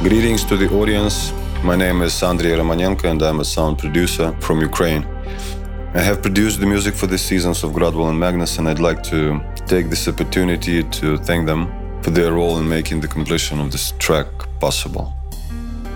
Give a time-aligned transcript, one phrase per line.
[0.00, 1.32] Greetings to the audience.
[1.64, 5.04] My name is Andrei Romanenko and I'm a sound producer from Ukraine.
[5.92, 9.02] I have produced the music for the seasons of Gradwell and Magnus, and I'd like
[9.14, 11.66] to take this opportunity to thank them
[12.00, 14.28] for their role in making the completion of this track
[14.60, 15.12] possible.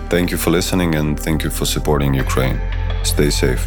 [0.09, 2.59] Thank you for listening and thank you for supporting Ukraine.
[3.03, 3.65] Stay safe.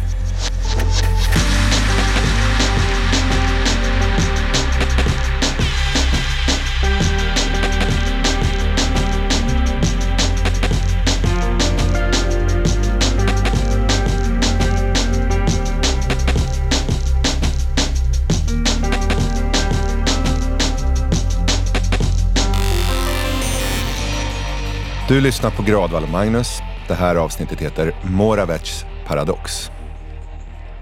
[25.07, 26.59] Du lyssnar på Gradvall och Magnus.
[26.87, 29.71] Det här avsnittet heter Moravets paradox.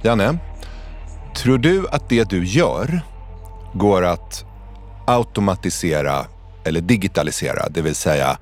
[0.01, 0.37] Janne,
[1.35, 3.01] tror du att det du gör
[3.73, 4.45] går att
[5.07, 6.25] automatisera
[6.63, 7.69] eller digitalisera?
[7.69, 8.37] Det vill säga,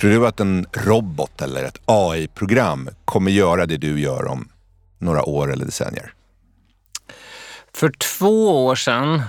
[0.00, 4.48] tror du att en robot eller ett AI-program kommer göra det du gör om
[4.98, 6.14] några år eller decennier?
[7.74, 9.22] För två år sedan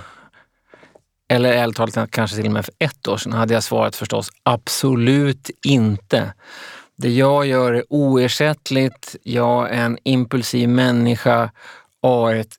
[1.33, 4.29] eller ärligt talat kanske till och med för ett år sedan, hade jag svarat förstås
[4.43, 6.33] absolut inte.
[6.95, 9.15] Det jag gör är oersättligt.
[9.23, 11.51] Jag är en impulsiv människa.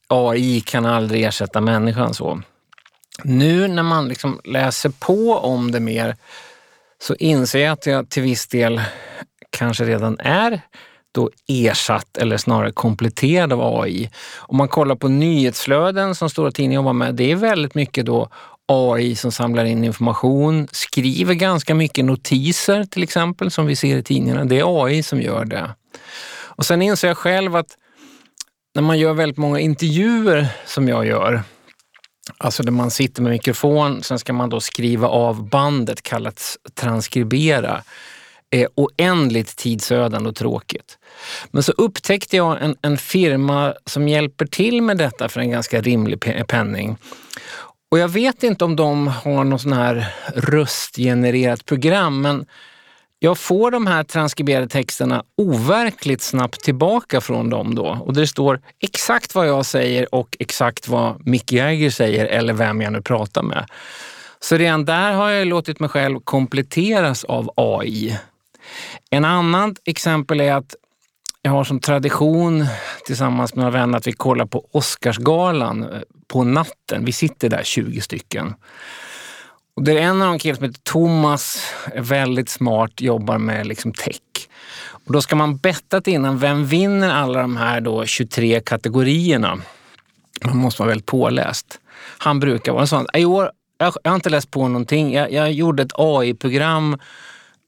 [0.08, 2.42] AI kan aldrig ersätta människan så.
[3.22, 6.16] Nu när man liksom läser på om det mer
[6.98, 8.80] så inser jag att jag till viss del
[9.50, 10.60] kanske redan är
[11.14, 14.10] då ersatt eller snarare kompletterad av AI.
[14.36, 18.28] Om man kollar på nyhetsflöden som stora tidningar jobbar med, det är väldigt mycket då
[18.66, 24.02] AI som samlar in information, skriver ganska mycket notiser till exempel som vi ser i
[24.02, 24.44] tidningarna.
[24.44, 25.70] Det är AI som gör det.
[26.56, 27.76] Och sen inser jag själv att
[28.74, 31.42] när man gör väldigt många intervjuer som jag gör,
[32.38, 37.82] alltså där man sitter med mikrofon, sen ska man då skriva av bandet, kallat transkribera,
[38.50, 40.98] är oändligt tidsödande och tråkigt.
[41.50, 45.80] Men så upptäckte jag en, en firma som hjälper till med detta för en ganska
[45.80, 46.96] rimlig penning.
[47.90, 52.46] Och jag vet inte om de har något sån här röstgenererat program, men
[53.18, 57.98] jag får de här transkriberade texterna overkligt snabbt tillbaka från dem då.
[58.04, 62.80] Och det står exakt vad jag säger och exakt vad Mick Jagger säger eller vem
[62.80, 63.66] jag nu pratar med.
[64.40, 68.18] Så redan där har jag låtit mig själv kompletteras av AI.
[69.10, 70.74] En annan exempel är att
[71.46, 72.66] jag har som tradition
[73.06, 77.04] tillsammans med några vänner att vi kollar på Oscarsgalan eh, på natten.
[77.04, 78.54] Vi sitter där 20 stycken.
[79.76, 83.66] Och det är en av de killar som heter Thomas, är väldigt smart, jobbar med
[83.66, 84.48] liksom tech.
[85.06, 89.58] Och då ska man bettat innan, vem vinner alla de här då 23 kategorierna?
[90.44, 91.80] Man måste vara väldigt påläst.
[92.18, 93.06] Han brukar vara en sån.
[93.14, 95.12] I år, jag, jag har inte läst på någonting.
[95.12, 96.98] Jag, jag gjorde ett AI-program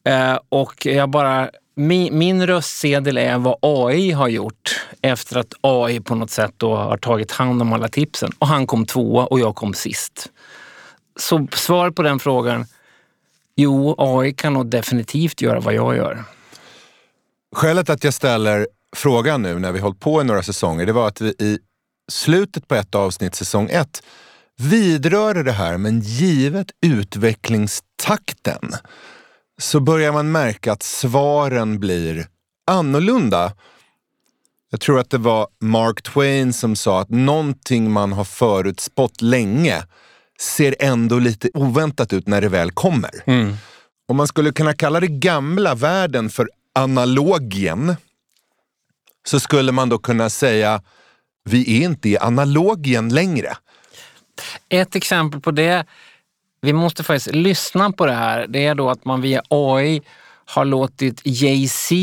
[0.05, 6.01] eh, och jag bara min, min röstsedel är vad AI har gjort efter att AI
[6.01, 8.33] på något sätt då har tagit hand om alla tipsen.
[8.39, 10.31] Och han kom tvåa och jag kom sist.
[11.21, 12.67] Så svar på den frågan,
[13.57, 16.25] jo, AI kan nog definitivt göra vad jag gör.
[17.57, 18.67] Skälet att jag ställer
[18.97, 21.59] frågan nu när vi hållit på i några säsonger, det var att vi i
[22.13, 24.03] slutet på ett avsnitt, säsong ett,
[24.57, 28.73] vidrörde det här, men givet utvecklingstakten
[29.59, 32.27] så börjar man märka att svaren blir
[32.67, 33.53] annorlunda.
[34.71, 39.83] Jag tror att det var Mark Twain som sa att någonting man har förutspått länge
[40.41, 43.11] ser ändå lite oväntat ut när det väl kommer.
[43.27, 43.57] Mm.
[44.09, 47.97] Om man skulle kunna kalla det gamla världen för analogien
[49.27, 50.83] så skulle man då kunna säga
[51.45, 53.57] vi är inte i analogien längre.
[54.69, 55.87] Ett exempel på det
[56.61, 58.47] vi måste faktiskt lyssna på det här.
[58.47, 60.03] Det är då att man via AI
[60.47, 61.95] har låtit Jay-Z,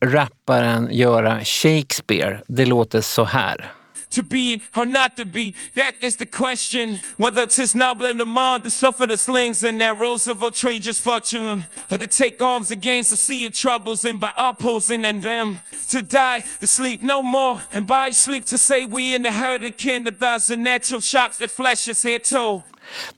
[0.00, 2.40] rapparen, göra Shakespeare.
[2.46, 3.72] Det låter så här.
[4.10, 7.00] To be or not to be, that is the question.
[7.16, 11.66] Whether tis noble in the mind to suffer the slings and arrows of outrageous fortune,
[11.90, 15.58] or to take arms against the sea of troubles and by opposing and them
[15.90, 19.64] to die, to sleep no more, and by sleep to say we in the herd
[19.64, 22.62] of kin, a thousand natural shocks that flesh is here too.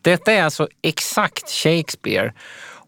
[0.03, 2.33] Detta är alltså exakt Shakespeare.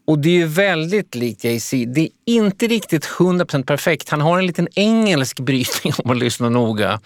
[0.05, 1.85] Och det är ju väldigt likt Jay-Z.
[1.85, 4.09] Det är inte riktigt 100% perfekt.
[4.09, 6.99] Han har en liten engelsk brytning om man lyssnar noga.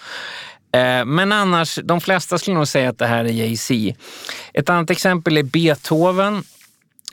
[0.72, 3.95] Eh, men annars, de flesta skulle nog säga att det här är Jay-Z.
[4.54, 6.44] Ett annat exempel är Beethoven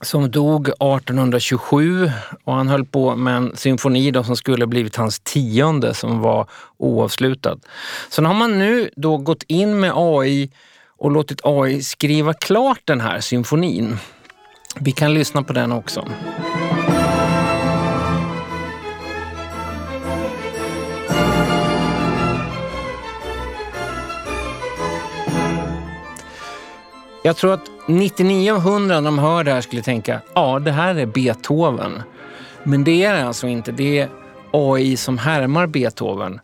[0.02, 2.10] som dog 1827
[2.44, 6.48] och han höll på med en symfoni då som skulle blivit hans tionde som var
[6.78, 7.58] oavslutad.
[8.10, 10.50] Sen har man nu då gått in med AI
[11.02, 13.96] och låtit AI skriva klart den här symfonin.
[14.80, 16.08] Vi kan lyssna på den också.
[27.24, 30.72] Jag tror att 99 av 100 när de hör det här skulle tänka, ja det
[30.72, 32.02] här är Beethoven.
[32.62, 33.72] Men det är det alltså inte.
[33.72, 34.08] Det är
[34.50, 36.40] AI som härmar Beethoven.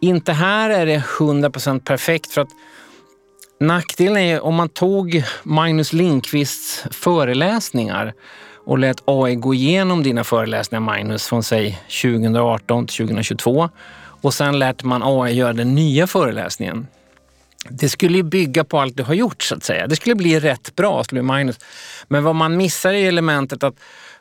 [0.00, 2.50] Inte här är det 100% perfekt för att
[3.62, 8.14] nackdelen är om man tog Magnus Linkvists föreläsningar
[8.64, 13.70] och lät AI gå igenom dina föreläsningar Magnus från säg 2018 till 2022
[14.22, 16.86] och sen lät man AI göra den nya föreläsningen.
[17.68, 19.86] Det skulle ju bygga på allt du har gjort så att säga.
[19.86, 21.58] Det skulle bli rätt bra, skulle Magnus.
[22.08, 23.74] Men vad man missar är elementet att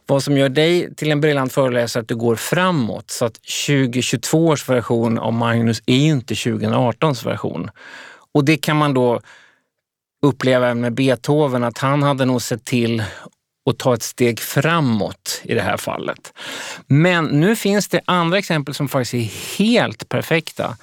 [0.05, 3.11] vad som gör dig till en briljant föreläsare är att du går framåt.
[3.11, 3.33] Så att
[3.67, 7.69] 2022 års version av Magnus är ju inte 2018s version.
[8.33, 9.21] Och det kan man då
[10.21, 13.03] uppleva med Beethoven, att han hade nog sett till
[13.69, 16.33] att ta ett steg framåt i det här fallet.
[16.87, 20.77] Men nu finns det andra exempel som faktiskt är helt perfekta.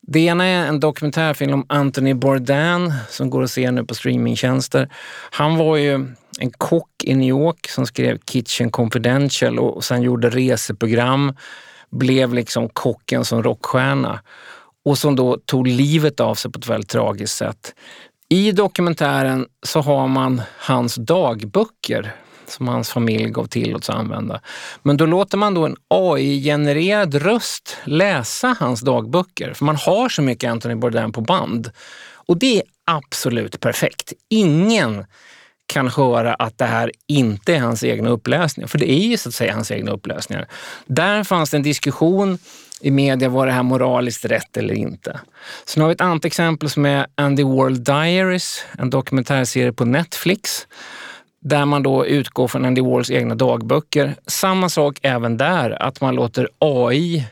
[0.00, 4.88] Det ena är en dokumentärfilm om Anthony Bourdain som går att se nu på streamingtjänster.
[5.30, 5.94] Han var ju
[6.40, 11.36] en kock i New York som skrev Kitchen Confidential och sen gjorde reseprogram,
[11.90, 14.20] blev liksom kocken som rockstjärna
[14.86, 17.74] och som då tog livet av sig på ett väldigt tragiskt sätt.
[18.28, 22.14] I dokumentären så har man hans dagböcker
[22.46, 24.40] som hans familj gav till att använda.
[24.82, 29.52] Men då låter man då en AI-genererad röst läsa hans dagböcker.
[29.52, 31.70] För man har så mycket Anthony Bourdain på band.
[32.28, 34.12] Och det är absolut perfekt.
[34.28, 35.04] Ingen
[35.66, 38.68] kan höra att det här inte är hans egna uppläsningar.
[38.68, 40.48] För det är ju så att säga hans egna uppläsningar.
[40.86, 42.38] Där fanns det en diskussion
[42.80, 45.20] i media, var det här moraliskt rätt eller inte?
[45.64, 50.66] Sen har vi ett annat exempel som är Andy World Diaries, en dokumentärserie på Netflix
[51.40, 54.14] där man då utgår från Andy Warhols egna dagböcker.
[54.26, 57.26] Samma sak även där, att man låter AI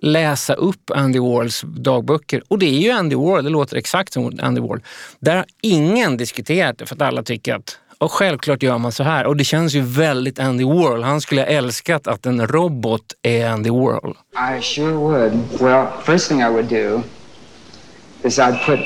[0.00, 2.42] läsa upp Andy Warhols dagböcker.
[2.48, 4.80] Och det är ju Andy Warhol, det låter exakt som Andy Warhol.
[5.18, 9.02] Där har ingen diskuterat det för att alla tycker att och självklart gör man så
[9.02, 9.26] här.
[9.26, 11.02] Och det känns ju väldigt Andy Warhol.
[11.02, 14.16] Han skulle ha älskat att en robot är Andy Warhol.
[14.58, 15.32] I sure would.
[15.60, 17.02] Well, first thing I would do
[18.22, 18.80] is I'd put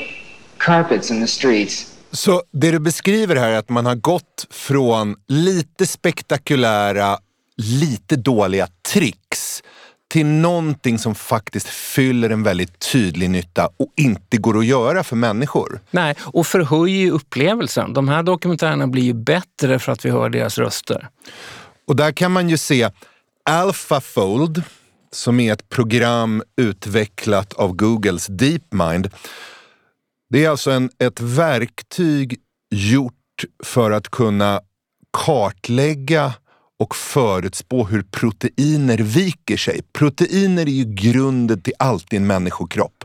[0.57, 5.15] carpets in the streets så det du beskriver här är att man har gått från
[5.27, 7.17] lite spektakulära,
[7.57, 9.63] lite dåliga tricks
[10.11, 15.15] till någonting som faktiskt fyller en väldigt tydlig nytta och inte går att göra för
[15.15, 15.79] människor.
[15.91, 17.93] Nej, och förhöjer upplevelsen.
[17.93, 21.09] De här dokumentärerna blir ju bättre för att vi hör deras röster.
[21.87, 22.89] Och där kan man ju se
[23.49, 24.63] AlphaFold,
[25.11, 29.09] som är ett program utvecklat av Googles DeepMind
[30.31, 33.13] det är alltså en, ett verktyg gjort
[33.63, 34.61] för att kunna
[35.17, 36.33] kartlägga
[36.81, 39.81] och förutspå hur proteiner viker sig.
[39.93, 43.03] Proteiner är ju grunden till allt i en människokropp.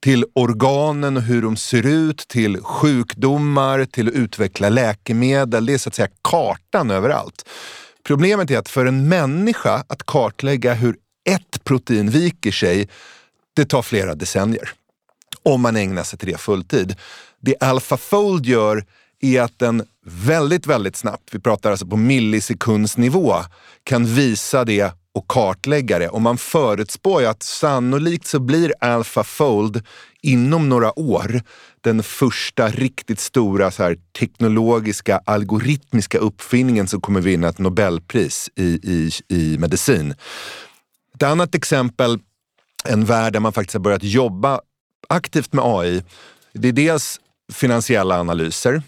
[0.00, 5.66] Till organen och hur de ser ut, till sjukdomar, till att utveckla läkemedel.
[5.66, 7.48] Det är så att säga kartan överallt.
[8.04, 10.96] Problemet är att för en människa att kartlägga hur
[11.28, 12.88] ett protein viker sig,
[13.56, 14.70] det tar flera decennier
[15.42, 16.96] om man ägnar sig till det fulltid.
[17.40, 18.84] Det AlphaFold gör
[19.20, 23.34] är att den väldigt, väldigt snabbt, vi pratar alltså på millisekundsnivå,
[23.84, 26.08] kan visa det och kartlägga det.
[26.08, 29.82] Och man förutspår ju att sannolikt så blir AlphaFold
[30.22, 31.40] inom några år
[31.80, 38.64] den första riktigt stora så här, teknologiska algoritmiska uppfinningen som kommer vinna ett Nobelpris i,
[38.82, 40.14] i, i medicin.
[41.14, 42.18] Ett annat exempel,
[42.84, 44.60] en värld där man faktiskt har börjat jobba
[45.08, 46.02] aktivt med AI,
[46.52, 47.20] det är dels
[47.52, 48.82] finansiella analyser.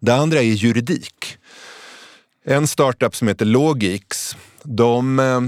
[0.00, 1.38] Det andra är juridik.
[2.44, 5.40] En startup som heter Logix, de eh,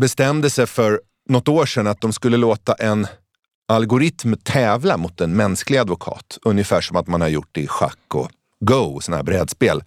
[0.00, 3.06] bestämde sig för något år sedan att de skulle låta en
[3.68, 6.38] algoritm tävla mot en mänsklig advokat.
[6.42, 9.82] Ungefär som att man har gjort det i schack och Go, sådana här brädspel.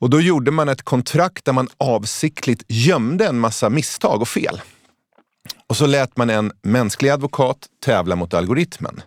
[0.00, 4.60] Och då gjorde man ett kontrakt där man avsiktligt gömde en massa misstag och fel.
[5.66, 9.02] Och så lät man en mänsklig advokat tävla mot algoritmen.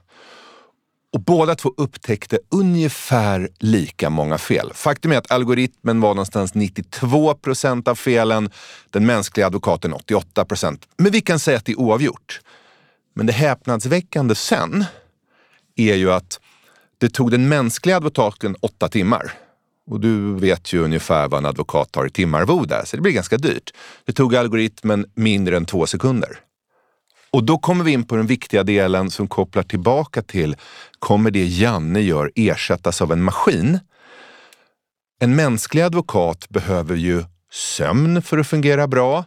[1.15, 4.71] Och båda två upptäckte ungefär lika många fel.
[4.73, 8.49] Faktum är att algoritmen var någonstans 92 procent av felen,
[8.89, 10.87] den mänskliga advokaten 88 procent.
[10.97, 12.41] Men vi kan säga att det är oavgjort.
[13.13, 14.85] Men det häpnadsväckande sen
[15.75, 16.39] är ju att
[16.97, 19.33] det tog den mänskliga advokaten åtta timmar.
[19.87, 23.37] Och du vet ju ungefär vad en advokat tar i timarvode, så det blir ganska
[23.37, 23.73] dyrt.
[24.05, 26.39] Det tog algoritmen mindre än två sekunder.
[27.35, 30.55] Och då kommer vi in på den viktiga delen som kopplar tillbaka till,
[30.99, 33.79] kommer det Janne gör ersättas av en maskin?
[35.19, 39.25] En mänsklig advokat behöver ju sömn för att fungera bra,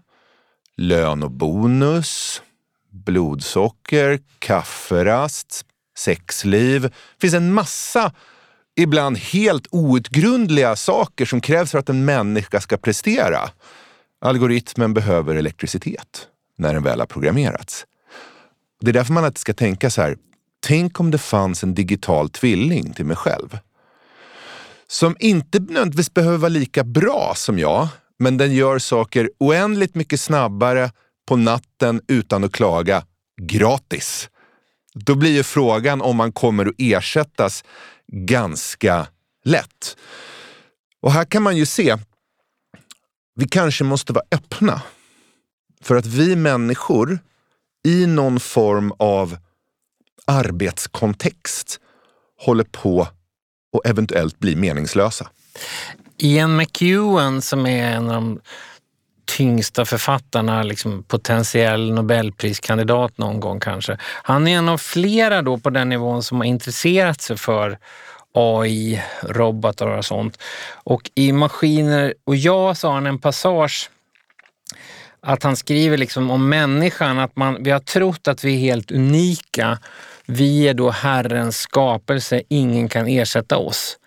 [0.77, 2.43] lön och bonus,
[2.91, 5.67] blodsocker, kafferast,
[5.99, 6.83] sexliv.
[6.83, 8.13] Det finns en massa
[8.77, 13.51] ibland helt outgrundliga saker som krävs för att en människa ska prestera.
[14.21, 17.85] Algoritmen behöver elektricitet när den väl har programmerats.
[18.81, 20.17] Det är därför man alltid ska tänka så här,
[20.67, 23.59] tänk om det fanns en digital tvilling till mig själv.
[24.87, 30.21] Som inte nödvändigtvis behöver vara lika bra som jag, men den gör saker oändligt mycket
[30.21, 30.91] snabbare
[31.29, 33.05] på natten utan att klaga,
[33.43, 34.31] gratis.
[34.95, 37.65] Då blir ju frågan om man kommer att ersättas
[38.13, 39.07] ganska
[39.45, 39.97] lätt.
[41.01, 41.97] Och här kan man ju se,
[43.35, 44.83] vi kanske måste vara öppna
[45.83, 47.19] för att vi människor
[47.89, 49.37] i någon form av
[50.27, 51.81] arbetskontext
[52.41, 53.09] håller på
[53.73, 55.29] och eventuellt bli meningslösa.
[56.19, 58.41] Ian McEwan som är en av de
[59.25, 63.99] tyngsta författarna, liksom potentiell nobelpriskandidat någon gång kanske.
[64.23, 67.79] Han är en av flera då på den nivån som har intresserat sig för
[68.35, 70.39] AI, robotar och sånt.
[70.73, 73.91] Och i Maskiner och jag så har han en passage
[75.23, 78.91] att han skriver liksom om människan, att man, vi har trott att vi är helt
[78.91, 79.79] unika.
[80.27, 83.99] Vi är då Herrens skapelse, ingen kan ersätta oss.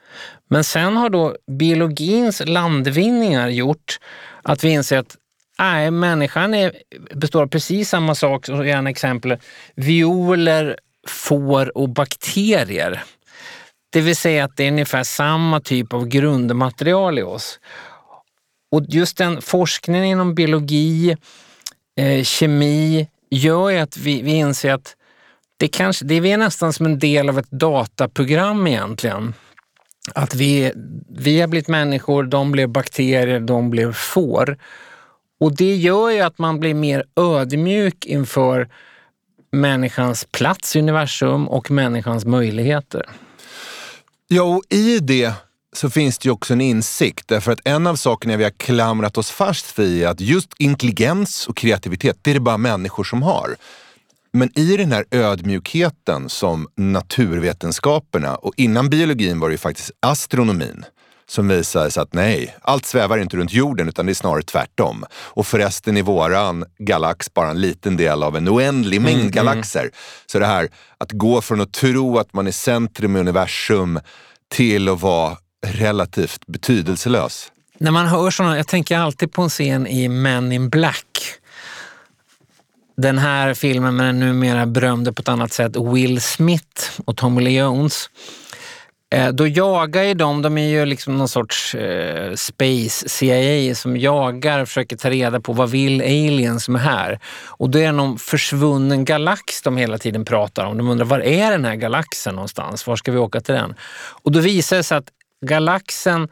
[0.50, 4.00] Men sen har då biologins landvinningar gjort
[4.42, 5.18] att vi inser att
[5.60, 6.74] nej, människan är,
[7.14, 9.38] består av precis samma sak som gärna exempel
[9.76, 10.78] violer,
[11.08, 13.04] får och bakterier.
[13.90, 17.60] Det vill säga att det är ungefär samma typ av grundmaterial i oss.
[18.72, 21.18] Och just den forskningen inom biologi,
[21.98, 24.96] eh, kemi gör ju att vi, vi inser att
[25.58, 29.34] det, kanske, det är nästan som en del av ett dataprogram egentligen.
[30.16, 30.72] Att vi,
[31.10, 34.58] vi har blivit människor, de blev bakterier, de blev får.
[35.40, 38.70] Och det gör ju att man blir mer ödmjuk inför
[39.52, 43.06] människans plats i universum och människans möjligheter.
[44.28, 45.34] Ja, och i det
[45.76, 47.28] så finns det ju också en insikt.
[47.28, 51.48] Därför att en av sakerna vi har klamrat oss fast vid är att just intelligens
[51.48, 53.56] och kreativitet, det är det bara människor som har.
[54.34, 60.86] Men i den här ödmjukheten som naturvetenskaperna, och innan biologin var det ju faktiskt astronomin,
[61.28, 65.06] som visade sig att nej, allt svävar inte runt jorden utan det är snarare tvärtom.
[65.14, 69.80] Och förresten är våran galax bara en liten del av en oändlig mängd mm, galaxer.
[69.80, 69.94] Mm.
[70.26, 74.00] Så det här att gå från att tro att man är centrum i universum
[74.50, 75.38] till att vara
[75.68, 77.52] relativt betydelselös.
[77.78, 81.06] När man hör sådana, jag tänker alltid på en scen i Men in Black.
[82.98, 87.42] Den här filmen med den numera berömde på ett annat sätt Will Smith och Tommy
[87.42, 88.10] Lee Jones.
[89.14, 93.98] Eh, då jagar ju de, de är ju liksom någon sorts eh, space CIA som
[93.98, 97.20] jagar och försöker ta reda på vad vill aliens som är här.
[97.46, 100.78] Och det är någon försvunnen galax de hela tiden pratar om.
[100.78, 102.88] De undrar var är den här galaxen någonstans?
[102.88, 103.76] Var ska vi åka till den?
[104.24, 105.10] Och då visar det sig att
[105.46, 106.28] Galaxen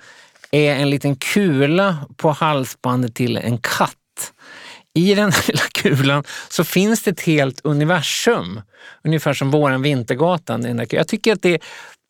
[0.51, 3.95] är en liten kula på halsbandet till en katt.
[4.93, 8.61] I den lilla kulan så finns det ett helt universum.
[9.03, 10.87] Ungefär som våran Vintergatan.
[10.89, 11.59] Jag tycker att det,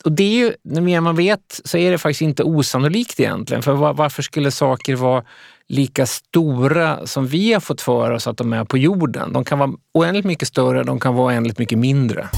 [0.03, 3.63] och det är ju, när mer man vet så är det faktiskt inte osannolikt egentligen.
[3.63, 5.23] För varför skulle saker vara
[5.67, 9.33] lika stora som vi har fått för oss att de är på jorden?
[9.33, 12.29] De kan vara oändligt mycket större, de kan vara oändligt mycket mindre.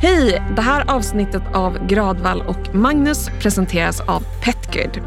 [0.00, 0.42] Hej!
[0.56, 5.02] Det här avsnittet av Gradvall och Magnus presenteras av Petgrid.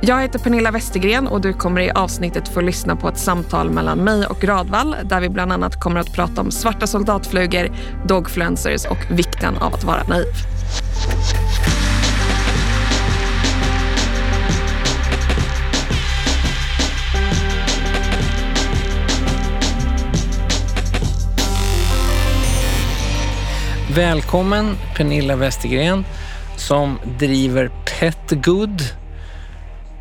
[0.00, 3.98] Jag heter Pernilla Westergren och du kommer i avsnittet få lyssna på ett samtal mellan
[3.98, 7.68] mig och Gradvall där vi bland annat kommer att prata om svarta soldatflugor,
[8.06, 10.34] dogfluencers och vikten av att vara naiv.
[23.94, 26.04] Välkommen Pernilla Westergren
[26.56, 28.82] som driver Petgood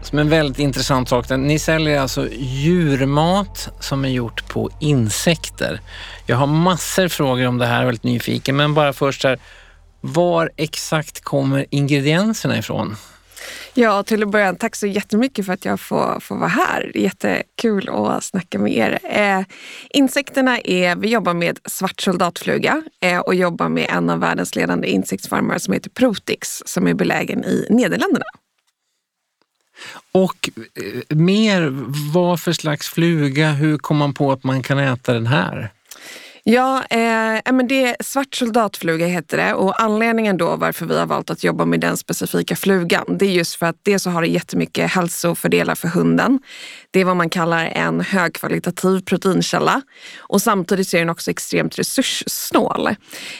[0.02, 1.30] som är en väldigt intressant sak.
[1.30, 5.82] Ni säljer alltså djurmat som är gjort på insekter.
[6.26, 9.40] Jag har massor frågor om det här, är väldigt nyfiken, men bara först här,
[10.02, 12.96] var exakt kommer ingredienserna ifrån?
[13.76, 16.92] Ja, till att börja tack så jättemycket för att jag får, får vara här.
[16.96, 19.00] Jättekul att snacka med er.
[19.04, 19.46] Eh,
[19.90, 24.88] insekterna är, vi jobbar med svart soldatfluga eh, och jobbar med en av världens ledande
[24.88, 28.26] insektsfarmare som heter Protix som är belägen i Nederländerna.
[30.12, 31.70] Och eh, mer,
[32.14, 35.72] vad för slags fluga, hur kom man på att man kan äta den här?
[36.46, 41.06] Ja, eh, men det är svart soldatfluga heter det och anledningen då varför vi har
[41.06, 44.22] valt att jobba med den specifika flugan, det är just för att det så har
[44.22, 46.40] det jättemycket hälsofördelar för hunden.
[46.92, 49.82] Det är vad man kallar en högkvalitativ proteinkälla
[50.20, 52.88] och samtidigt så är den också extremt resurssnål.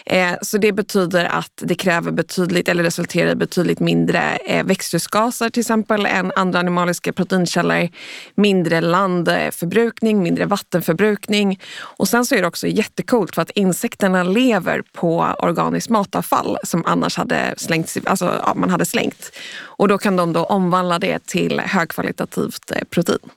[0.06, 5.50] Eh, så det betyder att det kräver betydligt, eller resulterar i betydligt mindre eh, växthusgaser
[5.50, 7.90] till exempel än andra animaliska proteinkällor,
[8.36, 12.68] mindre landförbrukning, mindre vattenförbrukning och sen så är det också
[12.98, 18.70] jättecoolt för att insekterna lever på organiskt matavfall som annars hade slängts, alltså, ja, man
[18.70, 19.32] hade slängt.
[19.78, 23.30] Och då kan de då omvandla det till högkvalitativt eh, protein.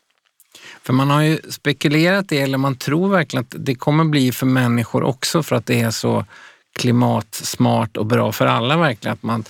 [0.83, 4.47] För man har ju spekulerat i, eller man tror verkligen att det kommer bli för
[4.47, 6.25] människor också för att det är så
[6.79, 9.13] klimatsmart och bra för alla verkligen.
[9.13, 9.45] Att man,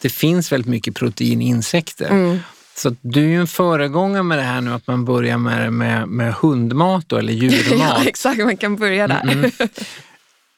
[0.00, 2.10] det finns väldigt mycket protein i insekter.
[2.10, 2.38] Mm.
[2.80, 6.08] Så du är ju en föregångare med det här nu att man börjar med, med,
[6.08, 7.78] med hundmat då, eller djurmat.
[7.98, 8.44] ja, exakt.
[8.44, 9.22] Man kan börja där.
[9.22, 9.68] Mm -mm.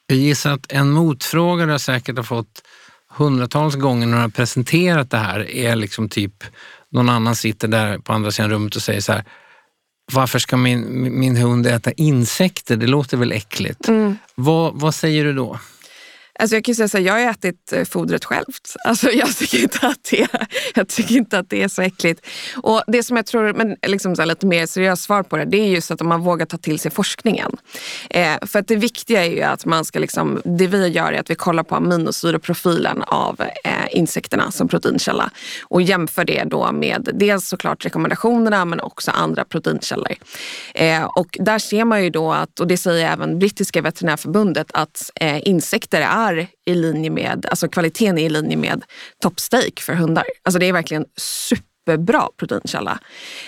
[0.07, 2.63] Jag gissar att en motfråga du har säkert har fått
[3.09, 6.43] hundratals gånger när du har presenterat det här är liksom typ
[6.91, 9.23] någon annan sitter där på andra sidan rummet och säger så här
[10.11, 12.75] varför ska min, min hund äta insekter?
[12.75, 13.87] Det låter väl äckligt.
[13.87, 14.17] Mm.
[14.35, 15.59] Vad, vad säger du då?
[16.43, 18.75] Alltså jag kan säga så här, jag har ätit eh, fodret självt.
[18.85, 20.27] Alltså jag, tycker inte att det,
[20.75, 22.25] jag tycker inte att det är så äckligt.
[22.55, 25.57] Och det som jag tror, men liksom så lite mer seriöst svar på det, det
[25.57, 27.51] är just att man vågar ta till sig forskningen.
[28.09, 31.19] Eh, för att det viktiga är ju att man ska, liksom, det vi gör är
[31.19, 35.31] att vi kollar på aminosyreprofilen av eh, insekterna som proteinkälla
[35.61, 40.15] och jämför det då med dels såklart rekommendationerna men också andra proteinkällor.
[40.75, 45.11] Eh, och där ser man ju då att, och det säger även brittiska veterinärförbundet, att
[45.15, 48.83] eh, insekter är är i linje med, alltså kvaliteten är i linje med
[49.21, 50.23] toppsteak för hundar.
[50.43, 52.99] Alltså det är verkligen superbra proteinkälla.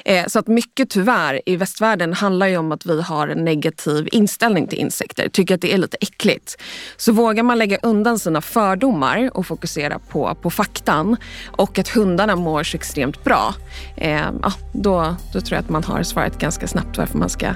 [0.05, 4.09] Eh, så att mycket tyvärr i västvärlden handlar ju om att vi har en negativ
[4.11, 6.61] inställning till insekter, tycker att det är lite äckligt.
[6.97, 12.35] Så vågar man lägga undan sina fördomar och fokusera på, på faktan och att hundarna
[12.35, 13.55] mår så extremt bra,
[13.97, 17.53] eh, ja, då, då tror jag att man har svarat ganska snabbt varför man ska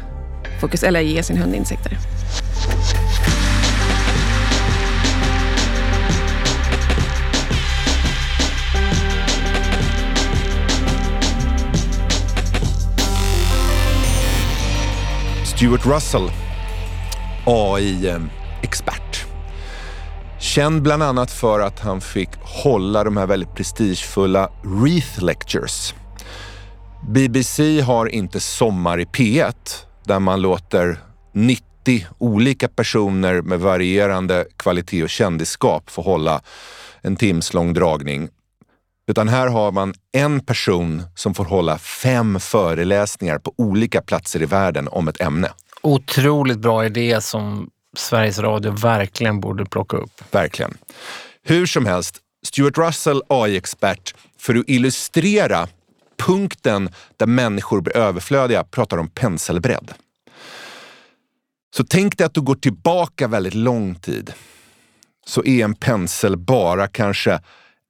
[0.62, 1.98] fokus, eller ge sin hund insekter.
[15.60, 16.32] Stuart Russell,
[17.46, 19.26] AI-expert.
[19.26, 25.96] Eh, Känd bland annat för att han fick hålla de här väldigt prestigefulla Wreath Lectures.
[27.10, 29.54] BBC har inte Sommar i P1
[30.06, 31.00] där man låter
[31.34, 31.64] 90
[32.18, 36.42] olika personer med varierande kvalitet och kändisskap få hålla
[37.02, 38.30] en timslång dragning.
[39.10, 44.46] Utan här har man en person som får hålla fem föreläsningar på olika platser i
[44.46, 45.52] världen om ett ämne.
[45.82, 50.22] Otroligt bra idé som Sveriges Radio verkligen borde plocka upp.
[50.32, 50.78] Verkligen.
[51.44, 55.68] Hur som helst, Stuart Russell, AI-expert, för att illustrera
[56.18, 59.94] punkten där människor blir överflödiga, pratar om penselbredd.
[61.76, 64.34] Så tänk dig att du går tillbaka väldigt lång tid.
[65.26, 67.40] Så är en pensel bara kanske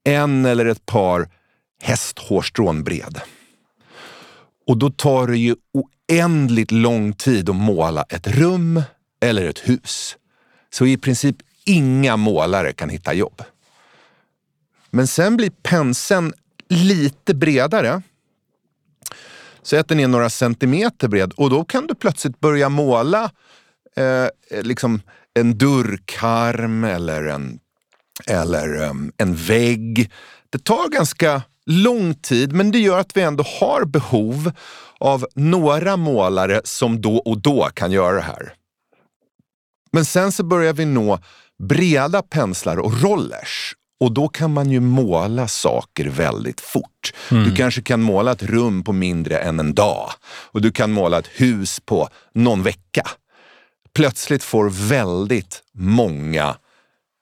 [0.04, 1.30] en eller ett par
[1.82, 3.22] hästhårstrån bred.
[4.68, 8.82] Och då tar det ju oändligt lång tid att måla ett rum
[9.22, 10.18] eller ett hus.
[10.70, 11.36] Så i princip
[11.66, 13.42] inga målare kan hitta jobb.
[14.90, 16.34] Men sen blir penseln
[16.70, 18.02] lite bredare.
[19.62, 23.32] Så att den är några centimeter bred och då kan du plötsligt börja måla
[23.96, 24.28] eh,
[24.62, 25.02] liksom
[25.34, 27.60] en dörrkarm eller en
[28.28, 30.12] eller um, en vägg.
[30.50, 34.52] Det tar ganska lång tid, men det gör att vi ändå har behov
[35.00, 38.54] av några målare som då och då kan göra det här.
[39.92, 41.20] Men sen så börjar vi nå
[41.60, 47.14] breda penslar och rollers och då kan man ju måla saker väldigt fort.
[47.32, 47.44] Mm.
[47.44, 51.20] Du kanske kan måla ett rum på mindre än en dag och du kan måla
[51.20, 53.08] ett hus på någon vecka.
[53.94, 56.56] Plötsligt får väldigt många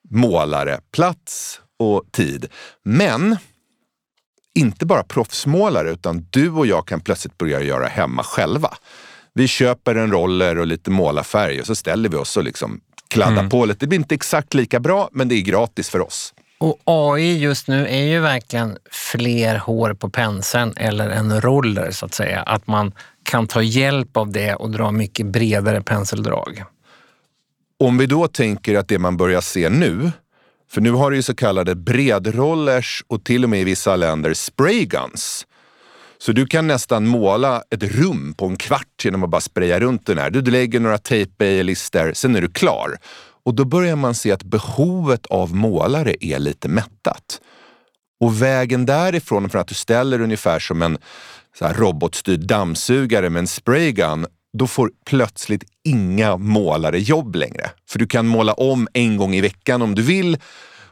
[0.10, 2.46] målare plats och tid.
[2.84, 3.38] Men
[4.56, 8.74] inte bara proffsmålare, utan du och jag kan plötsligt börja göra hemma själva.
[9.34, 13.32] Vi köper en roller och lite målarfärg och så ställer vi oss och liksom kladdar
[13.32, 13.50] mm.
[13.50, 13.80] på lite.
[13.80, 16.34] Det blir inte exakt lika bra, men det är gratis för oss.
[16.60, 22.06] Och AI just nu är ju verkligen fler hår på penseln eller en roller så
[22.06, 22.42] att säga.
[22.42, 22.92] Att man
[23.24, 26.64] kan ta hjälp av det och dra mycket bredare penseldrag.
[27.80, 30.12] Om vi då tänker att det man börjar se nu,
[30.70, 34.34] för nu har du ju så kallade bredrollers och till och med i vissa länder
[34.34, 35.48] sprayguns
[36.18, 40.06] Så du kan nästan måla ett rum på en kvart genom att bara spraya runt
[40.06, 40.30] den här.
[40.30, 42.98] Du lägger några tejp-lister, sen är du klar.
[43.46, 47.42] Och då börjar man se att behovet av målare är lite mättat.
[48.20, 50.98] Och vägen därifrån, från att du ställer ungefär som en
[51.60, 54.26] så här robotstyrd dammsugare med en spraygun,
[54.58, 57.70] då får plötsligt inga målare jobb längre.
[57.90, 60.38] För du kan måla om en gång i veckan om du vill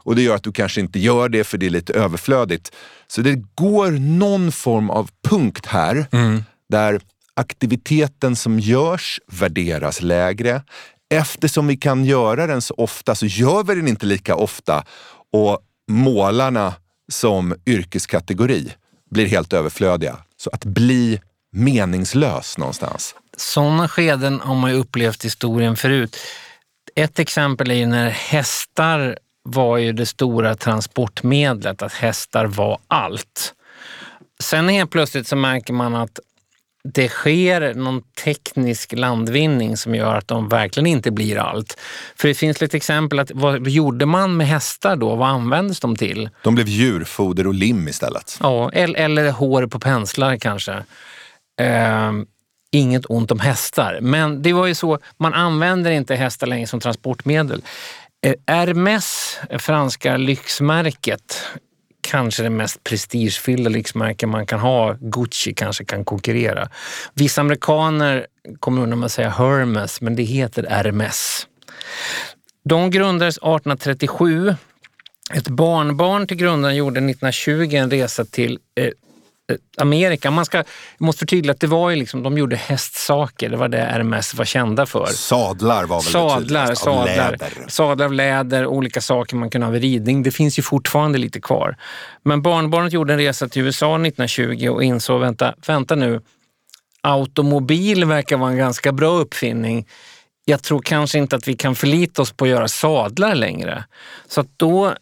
[0.06, 2.72] och det gör att du kanske inte gör det för det är lite överflödigt.
[3.06, 6.44] Så det går någon form av punkt här mm.
[6.68, 7.00] där
[7.34, 10.62] aktiviteten som görs värderas lägre.
[11.10, 14.84] Eftersom vi kan göra den så ofta så gör vi den inte lika ofta
[15.32, 15.58] och
[15.90, 16.74] målarna
[17.12, 18.72] som yrkeskategori
[19.10, 20.16] blir helt överflödiga.
[20.36, 21.20] Så att bli
[21.52, 23.14] meningslös någonstans.
[23.36, 26.16] Sådana skeden har man ju upplevt i historien förut.
[26.94, 33.54] Ett exempel är ju när hästar var ju det stora transportmedlet, att hästar var allt.
[34.42, 36.20] Sen helt plötsligt så märker man att
[36.94, 41.78] det sker någon teknisk landvinning som gör att de verkligen inte blir allt.
[42.16, 45.14] För det finns lite exempel, att vad gjorde man med hästar då?
[45.14, 46.30] Vad användes de till?
[46.42, 48.38] De blev djurfoder och lim istället.
[48.42, 50.72] Ja, eller, eller hår på penslar kanske.
[51.60, 52.12] Eh,
[52.76, 56.80] inget ont om hästar, men det var ju så, man använder inte hästar längre som
[56.80, 57.62] transportmedel.
[58.26, 61.42] Eh, Hermes, franska lyxmärket,
[62.00, 64.96] kanske det mest prestigefyllda lyxmärke man kan ha.
[65.00, 66.68] Gucci kanske kan konkurrera.
[67.14, 68.26] Vissa amerikaner
[68.60, 71.46] kommer undan med att säga Hermes, men det heter Hermes.
[72.64, 74.54] De grundades 1837.
[75.34, 78.90] Ett barnbarn till grundaren gjorde 1920 en resa till Eh,
[79.78, 80.30] Amerika.
[80.30, 80.64] Man ska,
[80.98, 83.48] måste förtydliga att det var ju liksom, de gjorde hästsaker.
[83.48, 85.06] Det var det RMS var kända för.
[85.06, 87.64] Sadlar var väl sadlar, det sadlar, av läder.
[87.68, 90.22] sadlar av läder, olika saker man kunde ha vid ridning.
[90.22, 91.76] Det finns ju fortfarande lite kvar.
[92.22, 96.20] Men barnbarnet gjorde en resa till USA 1920 och insåg, vänta, vänta nu,
[97.00, 99.86] automobil verkar vara en ganska bra uppfinning.
[100.44, 103.84] Jag tror kanske inte att vi kan förlita oss på att göra sadlar längre.
[104.28, 104.94] Så att då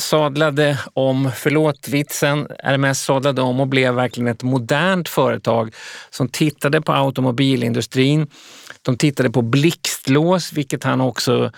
[0.00, 5.74] sadlade om, förlåt vitsen, RMS sadlade om och blev verkligen ett modernt företag
[6.10, 8.26] som tittade på automobilindustrin.
[8.82, 11.52] De tittade på blixtlås, vilket han också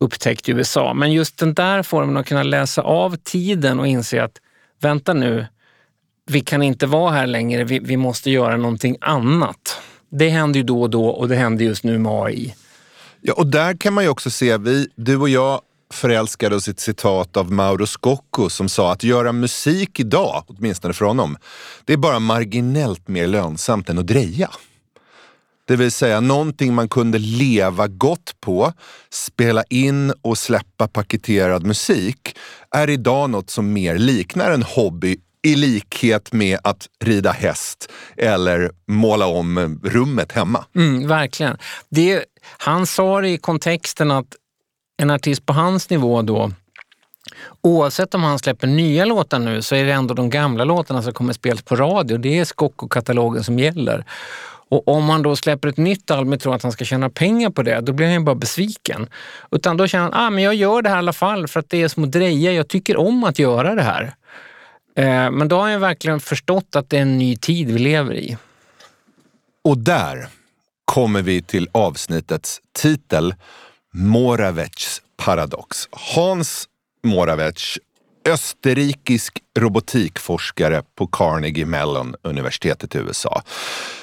[0.00, 0.94] upptäckte i USA.
[0.94, 4.38] Men just den där formen att kunna läsa av tiden och inse att
[4.80, 5.46] vänta nu,
[6.26, 9.80] vi kan inte vara här längre, vi, vi måste göra någonting annat.
[10.10, 12.54] Det händer ju då och då och det händer just nu med AI.
[13.20, 15.60] Ja, och där kan man ju också se, vi, du och jag
[15.92, 20.94] förälskade oss i ett citat av Mauro Scocco som sa att göra musik idag, åtminstone
[20.94, 21.36] för honom,
[21.84, 24.50] det är bara marginellt mer lönsamt än att dreja.
[25.64, 28.72] Det vill säga någonting man kunde leva gott på,
[29.10, 32.36] spela in och släppa paketerad musik,
[32.70, 38.70] är idag något som mer liknar en hobby i likhet med att rida häst eller
[38.88, 40.64] måla om rummet hemma.
[40.74, 41.56] Mm, verkligen.
[41.88, 42.24] Det,
[42.58, 44.36] han sa det i kontexten att
[44.96, 46.52] en artist på hans nivå då,
[47.60, 51.12] oavsett om han släpper nya låtar nu så är det ändå de gamla låtarna som
[51.12, 52.16] kommer spelas på radio.
[52.16, 54.04] Det är Scocco-katalogen som gäller.
[54.68, 57.50] Och om han då släpper ett nytt album och tror att han ska tjäna pengar
[57.50, 59.08] på det, då blir han ju bara besviken.
[59.50, 61.70] Utan då känner han, ah, men jag gör det här i alla fall för att
[61.70, 62.52] det är som att dreja.
[62.52, 64.14] Jag tycker om att göra det här.
[64.96, 68.14] Eh, men då har han verkligen förstått att det är en ny tid vi lever
[68.14, 68.36] i.
[69.64, 70.28] Och där
[70.84, 73.34] kommer vi till avsnittets titel
[73.94, 75.88] Moravets paradox.
[75.90, 76.68] Hans
[77.02, 77.78] Moravec,
[78.24, 83.42] österrikisk robotikforskare på Carnegie Mellon universitetet i USA,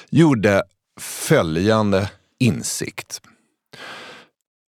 [0.09, 0.63] gjorde
[0.99, 3.21] följande insikt.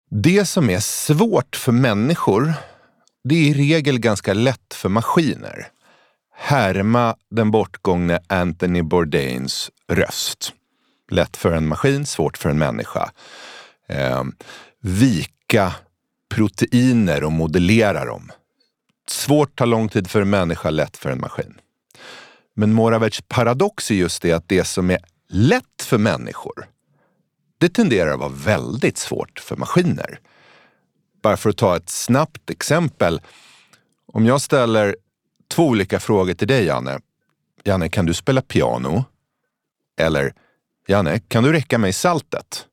[0.10, 2.54] Det som är svårt för människor,
[3.24, 5.68] det är i regel ganska lätt för maskiner.
[6.36, 10.54] Härma den bortgångne Anthony Bourdains röst.
[11.12, 13.12] Lätt för en maskin, svårt för en människa.
[13.88, 14.36] Ehm,
[14.84, 15.76] Vika
[16.30, 18.32] proteiner och modellera dem.
[19.08, 21.60] Svårt tar lång tid för en människa, lätt för en maskin.
[22.54, 26.68] Men Moravec paradox är just det att det som är lätt för människor,
[27.58, 30.20] det tenderar att vara väldigt svårt för maskiner.
[31.22, 33.22] Bara för att ta ett snabbt exempel.
[34.06, 34.96] Om jag ställer
[35.48, 37.00] två olika frågor till dig, Janne.
[37.64, 39.06] Janne, kan du spela piano?
[40.00, 40.34] Eller,
[40.88, 42.68] Janne, kan du räcka mig saltet?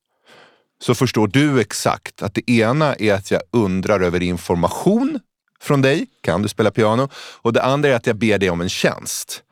[0.83, 5.21] Så förstår du exakt att det ena är att jag undrar över information
[5.61, 7.09] från dig, kan du spela piano?
[7.14, 9.43] Och det andra är att jag ber dig om en tjänst.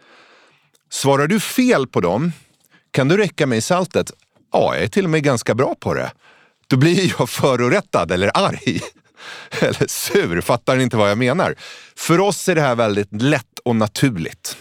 [0.91, 2.33] Svarar du fel på dem,
[2.91, 4.13] kan du räcka mig saltet?
[4.53, 6.13] Ja, jag är till och med ganska bra på det.
[6.67, 8.81] Då blir jag förorättad eller arg.
[9.61, 11.55] Eller sur, fattar ni inte vad jag menar?
[11.97, 14.57] För oss är det här väldigt lätt och naturligt.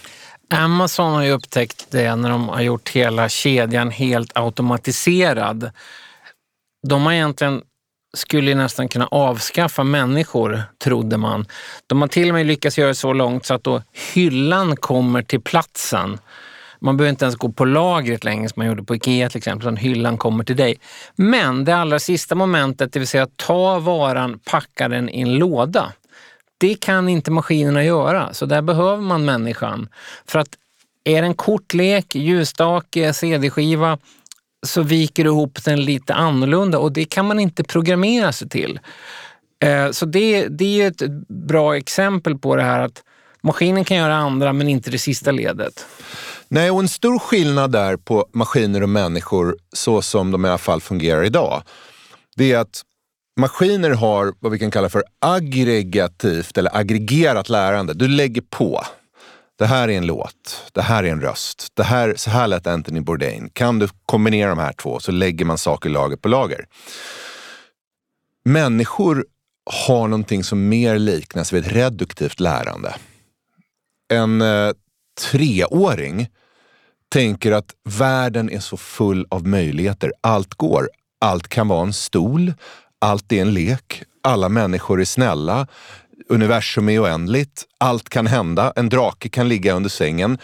[0.50, 5.70] Amazon har ju upptäckt det när de har gjort hela kedjan helt automatiserad.
[6.82, 7.62] De har egentligen
[8.16, 11.46] skulle nästan kunna avskaffa människor, trodde man.
[11.86, 13.82] De har till och med lyckats göra det så långt så att då
[14.14, 16.18] hyllan kommer till platsen.
[16.80, 19.66] Man behöver inte ens gå på lagret längre som man gjorde på Ikea till exempel,
[19.66, 20.78] utan hyllan kommer till dig.
[21.16, 25.92] Men det allra sista momentet, det vill säga ta varan, packa den i en låda.
[26.58, 29.88] Det kan inte maskinerna göra, så där behöver man människan.
[30.26, 30.48] För att
[31.04, 33.98] är det en kortlek, ljusstake, CD-skiva
[34.66, 38.80] så viker du ihop den lite annorlunda och det kan man inte programmera sig till.
[39.64, 43.02] Eh, så det, det är ett bra exempel på det här att
[43.42, 45.86] maskinen kan göra andra men inte det sista ledet.
[46.48, 50.58] Nej, och en stor skillnad där på maskiner och människor så som de i alla
[50.58, 51.62] fall fungerar idag,
[52.36, 52.82] det är att
[53.40, 57.94] maskiner har vad vi kan kalla för aggregativt eller aggregerat lärande.
[57.94, 58.82] Du lägger på.
[59.58, 62.66] Det här är en låt, det här är en röst, det här, så här lät
[62.66, 63.50] Anthony Bourdain.
[63.52, 66.66] Kan du kombinera de här två så lägger man saker lager på lager.
[68.44, 69.26] Människor
[69.70, 72.94] har någonting som mer liknas vid ett reduktivt lärande.
[74.08, 74.72] En eh,
[75.30, 76.28] treåring
[77.08, 80.12] tänker att världen är så full av möjligheter.
[80.20, 80.88] Allt går.
[81.20, 82.52] Allt kan vara en stol.
[82.98, 84.02] Allt är en lek.
[84.22, 85.66] Alla människor är snälla.
[86.28, 87.64] Universum är oändligt.
[87.78, 88.72] Allt kan hända.
[88.76, 90.38] En drake kan ligga under sängen.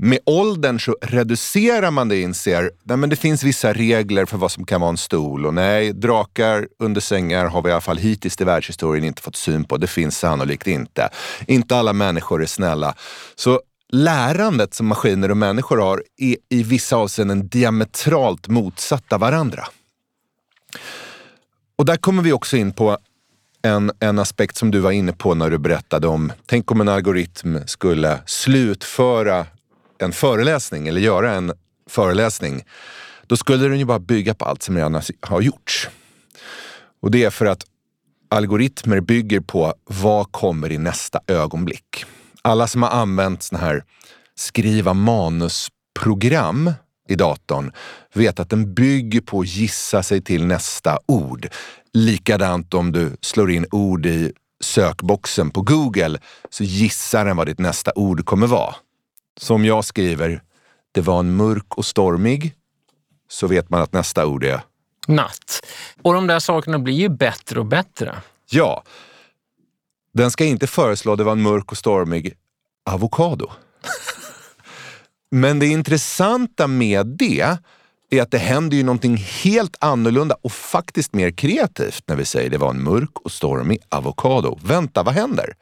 [0.00, 4.52] Med åldern så reducerar man det och inser att det finns vissa regler för vad
[4.52, 5.46] som kan vara en stol.
[5.46, 9.36] Och nej, drakar under sängar har vi i alla fall hittills i världshistorien inte fått
[9.36, 9.76] syn på.
[9.76, 11.08] Det finns sannolikt inte.
[11.46, 12.94] Inte alla människor är snälla.
[13.34, 13.60] Så
[13.92, 19.66] lärandet som maskiner och människor har är i vissa avseenden diametralt motsatta varandra.
[21.76, 22.98] Och där kommer vi också in på
[23.62, 26.88] en, en aspekt som du var inne på när du berättade om, tänk om en
[26.88, 29.46] algoritm skulle slutföra
[29.98, 31.52] en föreläsning eller göra en
[31.90, 32.64] föreläsning.
[33.26, 35.88] Då skulle den ju bara bygga på allt som redan har gjorts.
[37.00, 37.64] Och det är för att
[38.28, 42.04] algoritmer bygger på vad kommer i nästa ögonblick.
[42.42, 43.84] Alla som har använt såna här
[44.34, 46.72] skriva manusprogram
[47.08, 47.72] i datorn
[48.14, 51.48] vet att den bygger på att gissa sig till nästa ord.
[51.92, 56.18] Likadant om du slår in ord i sökboxen på Google
[56.50, 58.74] så gissar den vad ditt nästa ord kommer vara.
[59.40, 60.42] Som jag skriver,
[60.92, 62.54] det var en mörk och stormig,
[63.28, 64.60] så vet man att nästa ord är
[65.06, 65.66] natt.
[66.02, 68.16] Och de där sakerna blir ju bättre och bättre.
[68.50, 68.82] Ja.
[70.14, 72.34] Den ska inte föreslå det var en mörk och stormig
[72.90, 73.50] avokado.
[75.30, 77.58] Men det intressanta med det
[78.10, 82.50] är att det händer ju någonting helt annorlunda och faktiskt mer kreativt när vi säger
[82.50, 84.58] det var en mörk och stormig avokado.
[84.62, 85.54] Vänta, vad händer?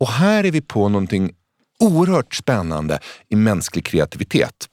[0.00, 1.32] Och här är vi på någonting
[1.80, 4.68] oerhört spännande i mänsklig kreativitet.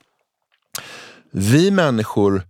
[1.31, 2.41] Vi människor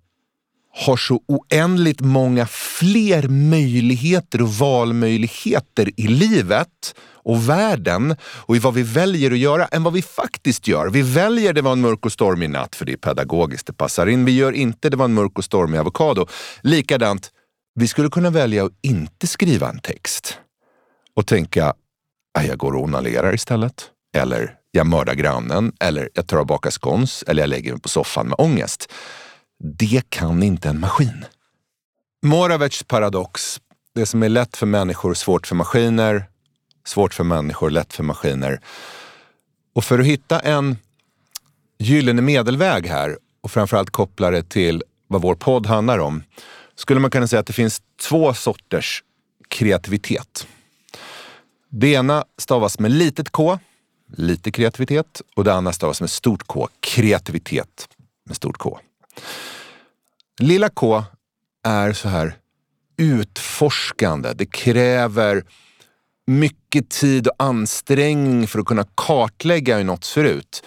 [0.86, 8.74] har så oändligt många fler möjligheter och valmöjligheter i livet och världen och i vad
[8.74, 10.90] vi väljer att göra än vad vi faktiskt gör.
[10.90, 14.08] Vi väljer det var en mörk och stormig natt för det är pedagogiskt, det passar
[14.08, 14.26] in.
[14.26, 16.28] Vi gör inte det var en mörk och stormig avokado.
[16.62, 17.32] Likadant,
[17.76, 20.38] vi skulle kunna välja att inte skriva en text
[21.16, 21.74] och tänka,
[22.40, 23.90] äh, jag går och onalerar istället.
[24.16, 27.90] Eller jag mördar grannen, eller jag tar och bakar skons, eller jag lägger mig på
[27.90, 28.92] soffan med ångest.
[29.60, 31.26] Det kan inte en maskin.
[32.22, 33.62] Moravets paradox.
[33.96, 36.26] Det som är lätt för människor, svårt för maskiner.
[36.86, 38.62] Svårt för människor, lätt för maskiner.
[39.76, 40.78] Och för att hitta en
[41.80, 46.24] gyllene medelväg här och framförallt koppla det till vad vår podd handlar om,
[46.76, 49.04] skulle man kunna säga att det finns två sorters
[49.48, 50.48] kreativitet.
[51.70, 53.60] Det ena stavas med litet k,
[54.17, 57.88] lite kreativitet, och det andra stavas med stort K, kreativitet
[58.26, 58.80] med stort K.
[60.39, 61.03] Lilla K
[61.63, 62.36] är så här
[62.97, 64.34] utforskande.
[64.34, 65.43] Det kräver
[66.27, 70.63] mycket tid och ansträngning för att kunna kartlägga hur något ser ut.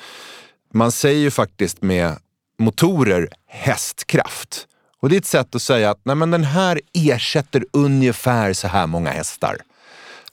[0.74, 2.16] Man säger ju faktiskt med
[2.58, 4.66] motorer hästkraft.
[5.00, 8.68] Och det är ett sätt att säga att nej, men den här ersätter ungefär så
[8.68, 9.56] här många hästar.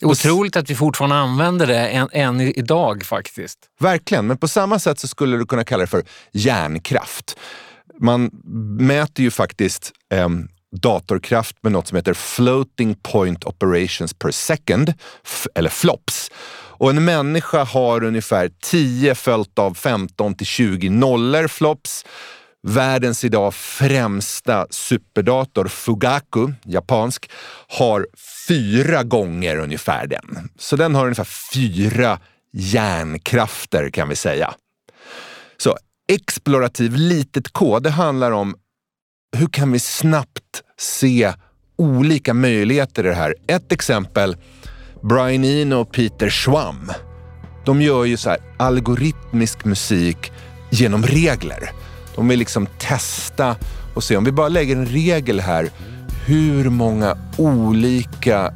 [0.01, 3.59] Otroligt att vi fortfarande använder det än, än idag faktiskt.
[3.79, 7.37] Verkligen, men på samma sätt så skulle du kunna kalla det för hjärnkraft.
[7.99, 8.29] Man
[8.79, 10.29] mäter ju faktiskt eh,
[10.81, 14.93] datorkraft med något som heter Floating Point Operations per Second,
[15.55, 16.31] eller FLOPS.
[16.79, 22.05] Och en människa har ungefär 10 följt av 15 till 20 nollor FLOPS.
[22.67, 27.31] Världens idag främsta superdator, Fugaku, japansk,
[27.67, 28.07] har
[28.47, 30.49] fyra gånger ungefär den.
[30.57, 32.19] Så den har ungefär fyra
[32.53, 34.53] hjärnkrafter kan vi säga.
[35.57, 35.77] Så
[36.07, 38.55] explorativ litet k, det handlar om
[39.37, 41.33] hur kan vi snabbt se
[41.77, 43.35] olika möjligheter i det här.
[43.47, 44.37] Ett exempel,
[45.01, 46.91] Brian Eno och Peter Schwamm.
[47.65, 50.31] De gör ju så här algoritmisk musik
[50.69, 51.71] genom regler.
[52.15, 53.55] De vill liksom testa
[53.95, 55.69] och se om vi bara lägger en regel här,
[56.25, 58.53] hur många olika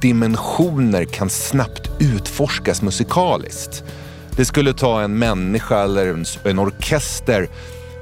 [0.00, 3.84] dimensioner kan snabbt utforskas musikaliskt.
[4.38, 7.48] Det skulle ta en människa eller en, en orkester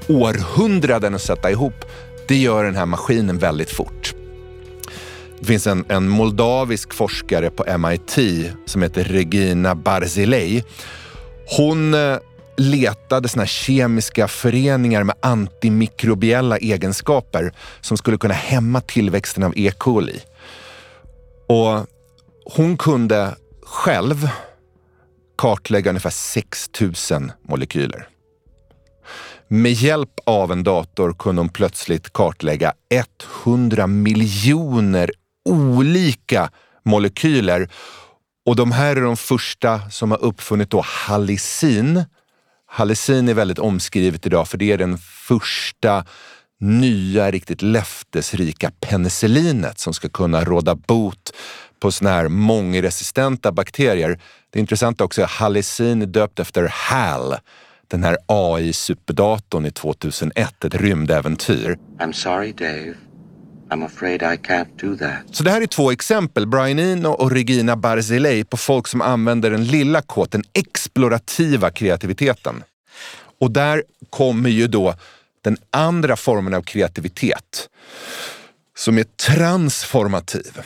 [0.09, 1.85] århundraden att sätta ihop.
[2.29, 4.15] Det gör den här maskinen väldigt fort.
[5.39, 8.19] Det finns en, en moldavisk forskare på MIT
[8.67, 10.65] som heter Regina Barzilei.
[11.57, 12.17] Hon eh,
[12.57, 19.73] letade såna kemiska föreningar med antimikrobiella egenskaper som skulle kunna hämma tillväxten av E.
[19.79, 20.21] coli.
[21.47, 21.87] Och
[22.45, 24.29] hon kunde själv
[25.37, 28.09] kartlägga ungefär 6 000 molekyler.
[29.49, 32.73] Med hjälp av en dator kunde hon plötsligt kartlägga
[33.45, 35.11] 100 miljoner
[35.45, 36.51] olika
[36.85, 37.69] molekyler.
[38.47, 42.05] Och de här är de första som har uppfunnit då hallicin.
[42.67, 46.05] Hallicin är väldigt omskrivet idag för det är den första
[46.61, 51.33] nya, riktigt löftesrika penicillinet som ska kunna råda bot
[51.81, 54.21] på såna här mångresistenta bakterier.
[54.51, 57.37] Det intressanta också är att hallicin är döpt efter HAL,
[57.89, 61.79] den här AI-superdatorn i 2001, ett rymdäventyr.
[61.99, 62.95] I'm sorry, Dave.
[63.71, 65.37] I'm afraid I can't do that.
[65.37, 69.51] Så det här är två exempel, Brian Eno och Regina Barzilei, på folk som använder
[69.51, 72.63] den lilla K, den explorativa kreativiteten.
[73.41, 74.95] Och där kommer ju då
[75.47, 77.69] den andra formen av kreativitet
[78.79, 80.61] som är transformativ.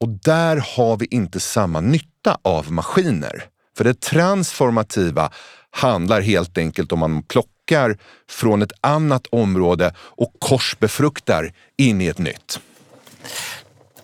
[0.00, 3.44] Och där har vi inte samma nytta av maskiner.
[3.76, 5.30] För det transformativa
[5.70, 7.98] handlar helt enkelt om man plockar
[8.30, 12.60] från ett annat område och korsbefruktar in i ett nytt.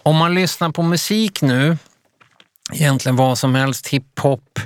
[0.02, 1.78] Om man lyssnar på musik nu,
[2.72, 4.60] egentligen vad som helst, hiphop,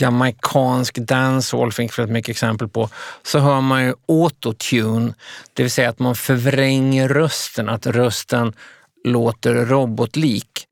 [0.00, 2.88] jamaicansk dancehall finns väldigt mycket exempel på,
[3.22, 5.14] så hör man ju autotune,
[5.52, 8.52] det vill säga att man förvränger rösten, att rösten
[9.04, 10.64] låter robotlik.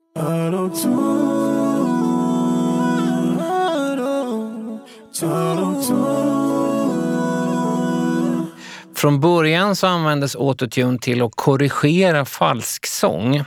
[8.95, 13.43] Från början så användes autotune till att korrigera falsksång.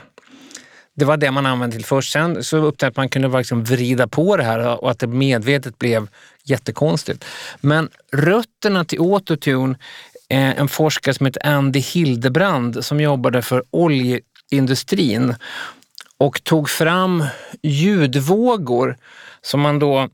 [1.01, 2.11] Det var det man använde till först.
[2.11, 5.79] Sen så upptäckte att man kunde liksom vrida på det här och att det medvetet
[5.79, 6.07] blev
[6.43, 7.25] jättekonstigt.
[7.61, 9.75] Men rötterna till autotune,
[10.29, 15.35] är en forskare som heter Andy Hildebrand som jobbade för oljeindustrin
[16.17, 17.25] och tog fram
[17.63, 18.97] ljudvågor
[19.41, 20.09] som man då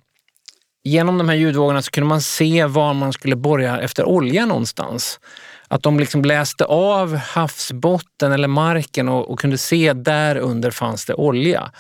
[0.84, 5.20] genom de här ljudvågorna så kunde man se var man skulle borra efter olja någonstans.
[5.68, 11.06] Att de liksom läste av havsbotten eller marken och, och, kunde se där under fanns
[11.06, 11.72] det olja.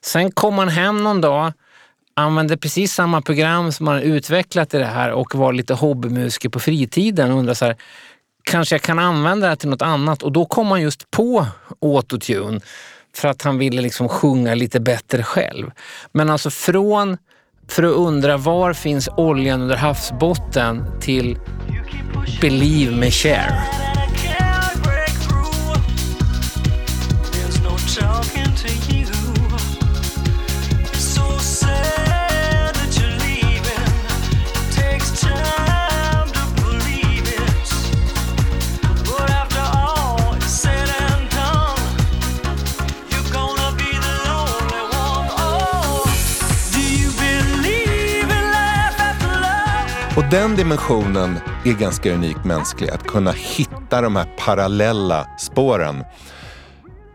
[0.00, 1.52] Sen kom man hem någon dag,
[2.14, 6.60] använde precis samma program som man utvecklat i det här och var lite hobbymusiker på
[6.60, 7.76] fritiden och undrade så här,
[8.44, 10.22] kanske jag kan använda det här till något annat?
[10.22, 11.46] Och då kom man just på
[11.80, 12.60] autotune
[13.14, 15.70] för att han ville liksom sjunga lite bättre själv.
[16.12, 17.16] Men alltså från
[17.70, 21.38] för att undra var finns oljan under havsbotten till
[22.40, 23.54] Believe Me Share?
[50.20, 56.04] Och den dimensionen är ganska unik mänsklig, att kunna hitta de här parallella spåren.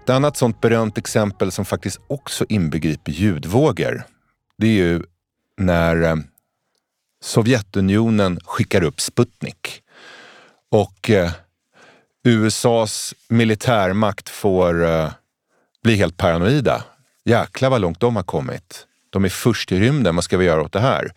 [0.04, 4.04] Ett annat sånt berömt exempel som faktiskt också inbegriper ljudvågor,
[4.58, 5.04] det är ju
[5.58, 6.16] när eh,
[7.24, 9.82] Sovjetunionen skickar upp Sputnik.
[10.72, 11.32] Och eh,
[12.24, 15.12] USAs militärmakt får eh,
[15.84, 16.84] bli helt paranoida.
[17.26, 18.88] Jäklar vad långt de har kommit.
[19.10, 21.12] De är först i rymden, vad ska vi göra åt det här?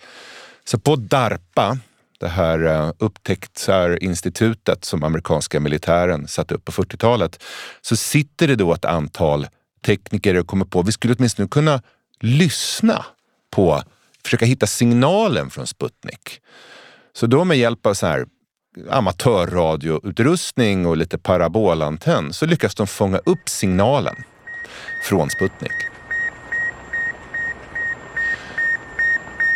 [0.68, 1.78] Så på DARPA,
[2.20, 7.42] det här eh, upptäcktsinstitutet som amerikanska militären satte upp på 40-talet,
[7.80, 9.46] så sitter det då ett antal
[9.86, 11.82] tekniker och kommer på att vi skulle åtminstone kunna
[12.20, 13.04] lyssna
[13.50, 13.82] på,
[14.24, 16.40] försöka hitta signalen från Sputnik.
[17.12, 18.26] Så då med hjälp av så här
[18.90, 24.16] amatörradioutrustning och lite parabolantenn så lyckas de fånga upp signalen
[25.04, 25.97] från Sputnik.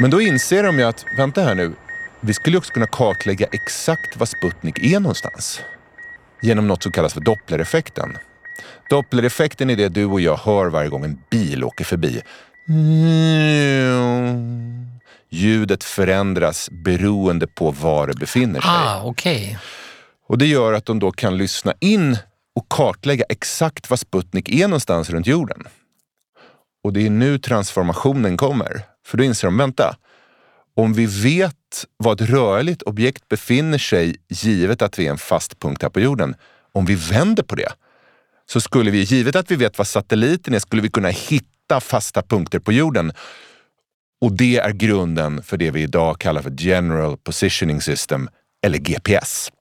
[0.03, 1.73] Men då inser de ju att, vänta här nu,
[2.21, 5.61] vi skulle också kunna kartlägga exakt var Sputnik är någonstans.
[6.41, 8.19] Genom något som kallas för Dopplereffekten.
[8.91, 12.23] Dopplereffekten är det du och jag hör varje gång en bil åker förbi.
[15.31, 18.71] Ljudet förändras beroende på var det befinner sig.
[18.71, 19.59] Ah, okej.
[20.29, 22.19] Och det gör att de då kan lyssna in
[22.57, 25.69] och kartlägga exakt var Sputnik är någonstans runt jorden.
[26.85, 28.92] Och det är nu transformationen kommer.
[29.07, 29.97] För då inser de, vänta,
[30.75, 35.59] om vi vet var ett rörligt objekt befinner sig givet att vi är en fast
[35.59, 36.35] punkt här på jorden,
[36.73, 37.73] om vi vänder på det,
[38.47, 42.23] så skulle vi, givet att vi vet var satelliten är, skulle vi kunna hitta fasta
[42.23, 43.13] punkter på jorden.
[44.21, 48.29] Och det är grunden för det vi idag kallar för General Positioning System,
[48.63, 49.53] eller GPS.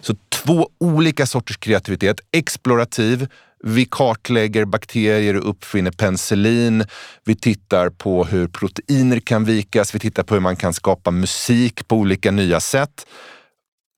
[0.00, 2.20] Så två olika sorters kreativitet.
[2.32, 3.28] Explorativ,
[3.66, 6.84] vi kartlägger bakterier och uppfinner penicillin.
[7.24, 9.94] Vi tittar på hur proteiner kan vikas.
[9.94, 13.06] Vi tittar på hur man kan skapa musik på olika nya sätt.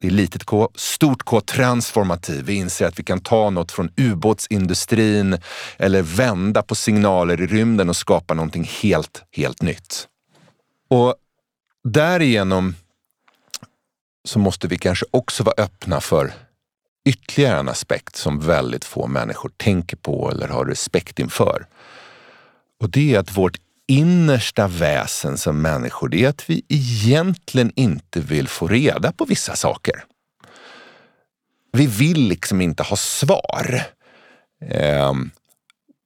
[0.01, 0.71] Det är litet K.
[0.75, 2.45] Stort K, transformativ.
[2.45, 5.39] Vi inser att vi kan ta något från ubåtsindustrin
[5.77, 10.09] eller vända på signaler i rymden och skapa någonting helt, helt nytt.
[10.91, 11.15] Och
[11.89, 12.75] därigenom
[14.25, 16.33] så måste vi kanske också vara öppna för
[17.07, 21.67] ytterligare en aspekt som väldigt få människor tänker på eller har respekt inför.
[22.81, 23.57] Och det är att vårt
[23.89, 29.57] innersta väsen som människor, det är att vi egentligen inte vill få reda på vissa
[29.57, 30.05] saker.
[31.73, 33.83] Vi vill liksom inte ha svar.
[34.71, 35.13] Eh,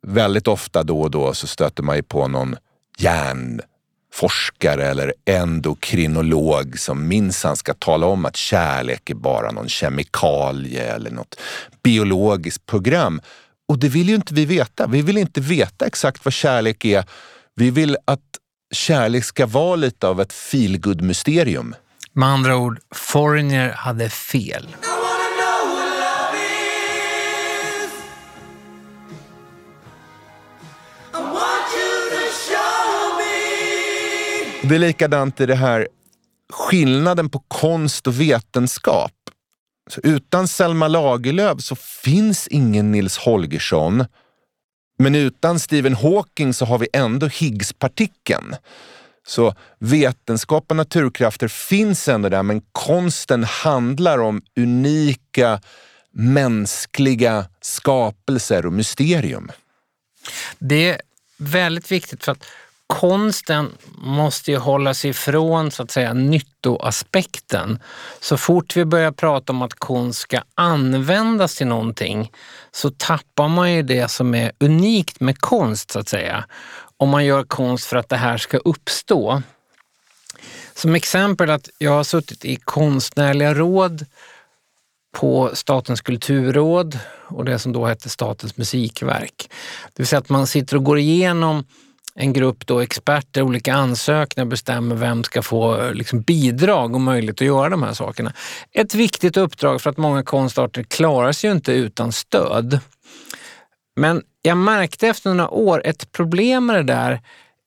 [0.07, 2.57] väldigt ofta då och då så stöter man ju på någon
[2.99, 3.61] hjärn
[4.13, 11.11] forskare eller endokrinolog som minsann ska tala om att kärlek är bara någon kemikalie eller
[11.11, 11.41] något
[11.83, 13.21] biologiskt program.
[13.69, 14.87] Och det vill ju inte vi veta.
[14.87, 17.05] Vi vill inte veta exakt vad kärlek är.
[17.55, 18.21] Vi vill att
[18.75, 21.75] kärlek ska vara lite av ett feelgood mysterium
[22.13, 24.67] Med andra ord, Foreigner hade fel.
[34.63, 35.89] Det är likadant i det här
[36.53, 39.13] skillnaden på konst och vetenskap.
[39.91, 44.05] Så utan Selma Lagerlöf så finns ingen Nils Holgersson.
[44.99, 48.57] Men utan Stephen Hawking så har vi ändå Higgspartikeln.
[49.27, 55.61] Så vetenskap och naturkrafter finns ändå där, men konsten handlar om unika
[56.13, 59.51] mänskliga skapelser och mysterium.
[60.59, 61.01] Det är
[61.37, 62.47] väldigt viktigt för att
[62.91, 67.79] konsten måste ju hålla sig ifrån så att säga nyttoaspekten.
[68.21, 72.33] Så fort vi börjar prata om att konst ska användas till någonting
[72.73, 76.45] så tappar man ju det som är unikt med konst så att säga.
[76.97, 79.43] Om man gör konst för att det här ska uppstå.
[80.75, 84.07] Som exempel att jag har suttit i konstnärliga råd
[85.13, 89.51] på Statens kulturråd och det som då hette Statens musikverk.
[89.87, 91.65] Det vill säga att man sitter och går igenom
[92.21, 97.41] en grupp då experter, olika ansökningar bestämmer vem ska få eh, liksom, bidrag och möjlighet
[97.41, 98.33] att göra de här sakerna.
[98.73, 102.81] Ett viktigt uppdrag för att många konstarter klarar sig ju inte utan stöd.
[103.97, 107.21] Men jag märkte efter några år, ett problem med det där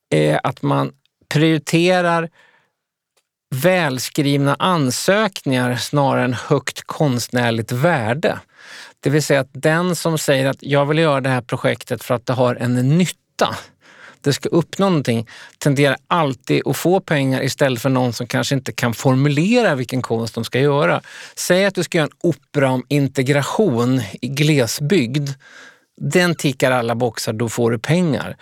[0.10, 0.91] är att man
[1.30, 2.30] prioriterar
[3.56, 8.39] välskrivna ansökningar snarare än högt konstnärligt värde.
[8.99, 12.16] Det vill säga att den som säger att jag vill göra det här projektet för
[12.16, 13.56] att det har en nytta,
[14.24, 18.71] det ska uppnå någonting, tenderar alltid att få pengar istället för någon som kanske inte
[18.71, 21.01] kan formulera vilken konst de ska göra.
[21.36, 25.30] Säg att du ska göra en opera om integration i glesbygd.
[26.01, 28.38] Den tickar alla boxar, då får du pengar.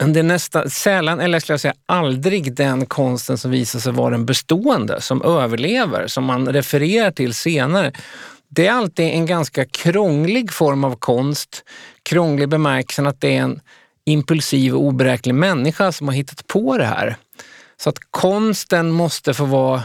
[0.00, 3.92] Men det är nästan sällan, eller skulle jag säga aldrig, den konsten som visar sig
[3.92, 7.92] vara den bestående, som överlever, som man refererar till senare.
[8.48, 11.64] Det är alltid en ganska krånglig form av konst.
[12.02, 13.60] Krånglig i bemärkelsen att det är en
[14.10, 17.16] impulsiv och oberäknelig människa som har hittat på det här.
[17.76, 19.82] Så att konsten måste få vara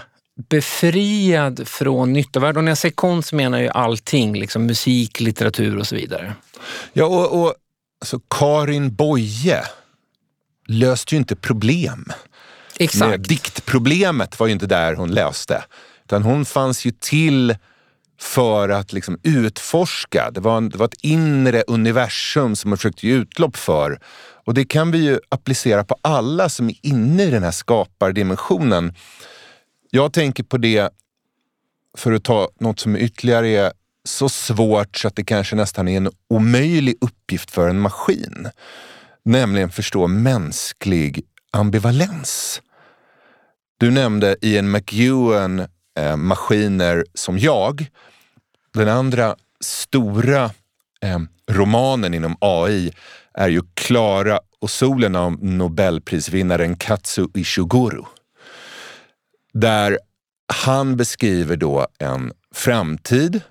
[0.50, 2.60] befriad från nyttovärde.
[2.60, 6.34] Och när jag säger konst menar jag allting, liksom musik, litteratur och så vidare.
[6.94, 7.54] Ja, och, och
[8.02, 9.64] alltså, Karin Boye
[10.68, 12.12] löste ju inte problem.
[12.78, 13.10] Exakt.
[13.10, 15.64] Men diktproblemet var ju inte där hon löste.
[16.06, 17.56] Utan hon fanns ju till
[18.20, 20.32] för att liksom utforska.
[20.32, 24.00] Det var, en, det var ett inre universum som man försökte ge utlopp för.
[24.46, 28.94] Och det kan vi ju applicera på alla som är inne i den här skapardimensionen.
[29.92, 30.90] Jag tänker på det,
[31.98, 35.98] för att ta något som ytterligare är så svårt så att det kanske nästan är
[35.98, 38.50] en omöjlig uppgift för en maskin.
[39.26, 42.62] Nämligen förstå mänsklig ambivalens.
[43.78, 45.68] Du nämnde Ian McEwan,
[46.00, 47.88] eh, Maskiner som jag.
[48.74, 50.44] Den andra stora
[51.02, 51.20] eh,
[51.52, 52.94] romanen inom AI
[53.34, 58.08] är ju Klara och solen av Nobelprisvinnaren Katsu Ishiguro.
[59.54, 60.00] Där
[60.54, 63.42] han beskriver då en framtid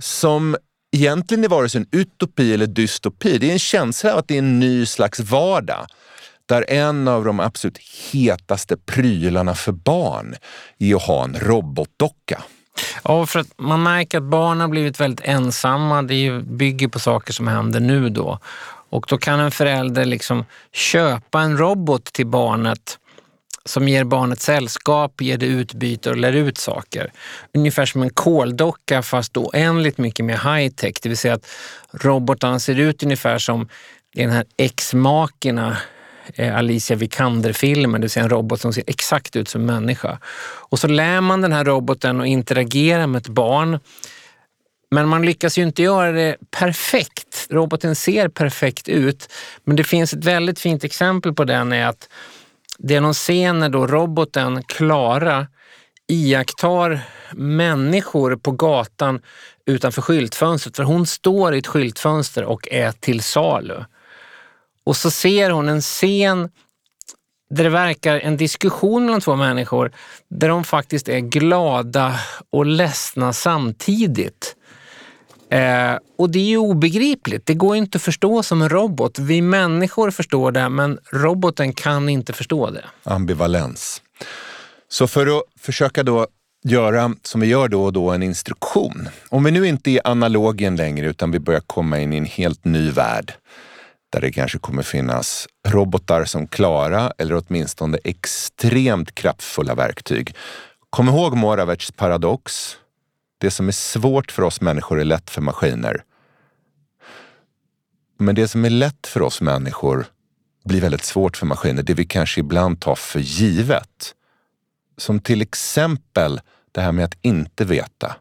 [0.00, 0.56] som
[0.92, 3.38] egentligen är vare sig en utopi eller dystopi.
[3.38, 5.86] Det är en känsla av att det är en ny slags vardag
[6.46, 7.78] där en av de absolut
[8.12, 10.36] hetaste prylarna för barn
[10.78, 12.42] är att ha en robotdocka.
[13.04, 16.02] Ja, för att man märker att barn har blivit väldigt ensamma.
[16.02, 18.38] Det bygger på saker som händer nu då.
[18.90, 22.98] Och då kan en förälder liksom köpa en robot till barnet
[23.64, 27.12] som ger barnet sällskap, ger det utbyte och lär ut saker.
[27.54, 30.94] Ungefär som en koldocka fast oändligt mycket mer high tech.
[31.02, 31.46] Det vill säga att
[31.92, 33.68] robotarna ser ut ungefär som
[34.14, 35.76] den här ex-makerna
[36.34, 40.18] Eh, Alicia Vikander-filmen, det vill säga en robot som ser exakt ut som en människa.
[40.68, 43.78] Och så lär man den här roboten att interagera med ett barn.
[44.90, 47.46] Men man lyckas ju inte göra det perfekt.
[47.50, 49.32] Roboten ser perfekt ut,
[49.64, 52.08] men det finns ett väldigt fint exempel på den är att
[52.78, 55.46] det är någon scen när då roboten Klara
[56.08, 57.00] iakttar
[57.32, 59.20] människor på gatan
[59.66, 60.76] utanför skyltfönstret.
[60.76, 63.84] För hon står i ett skyltfönster och är till salu.
[64.84, 66.48] Och så ser hon en scen
[67.50, 69.92] där det verkar en diskussion mellan två människor
[70.30, 72.14] där de faktiskt är glada
[72.50, 74.56] och ledsna samtidigt.
[75.50, 77.46] Eh, och det är ju obegripligt.
[77.46, 79.18] Det går inte att förstå som en robot.
[79.18, 82.84] Vi människor förstår det, men roboten kan inte förstå det.
[83.04, 84.02] Ambivalens.
[84.88, 86.26] Så för att försöka då
[86.64, 89.08] göra som vi gör då och då, en instruktion.
[89.28, 92.64] Om vi nu inte är analogen längre utan vi börjar komma in i en helt
[92.64, 93.32] ny värld
[94.12, 100.36] där det kanske kommer finnas robotar som klara eller åtminstone extremt kraftfulla verktyg.
[100.90, 102.76] Kom ihåg Moravets paradox.
[103.38, 106.04] Det som är svårt för oss människor är lätt för maskiner.
[108.18, 110.06] Men det som är lätt för oss människor
[110.64, 111.82] blir väldigt svårt för maskiner.
[111.82, 114.14] Det vi kanske ibland tar för givet.
[114.96, 116.40] Som till exempel
[116.72, 118.16] det här med att inte veta.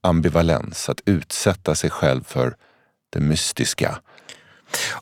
[0.00, 2.56] Ambivalens, att utsätta sig själv för
[3.10, 3.98] det mystiska.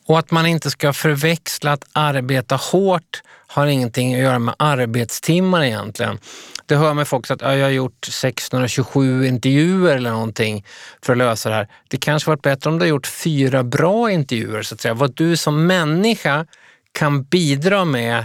[0.07, 5.65] Och att man inte ska förväxla att arbeta hårt har ingenting att göra med arbetstimmar
[5.65, 6.19] egentligen.
[6.67, 10.65] Det hör man folk säga att jag har gjort 627 intervjuer eller någonting
[11.03, 11.69] för att lösa det här.
[11.89, 14.95] Det kanske varit bättre om du har gjort fyra bra intervjuer så att säga.
[14.95, 16.47] Vad du som människa
[16.93, 18.25] kan bidra med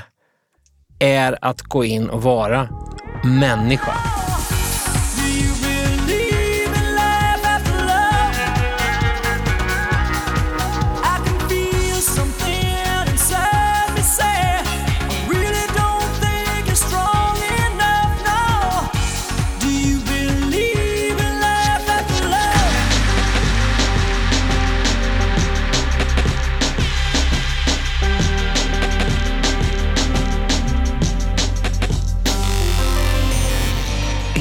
[1.00, 2.70] är att gå in och vara
[3.24, 4.25] människa.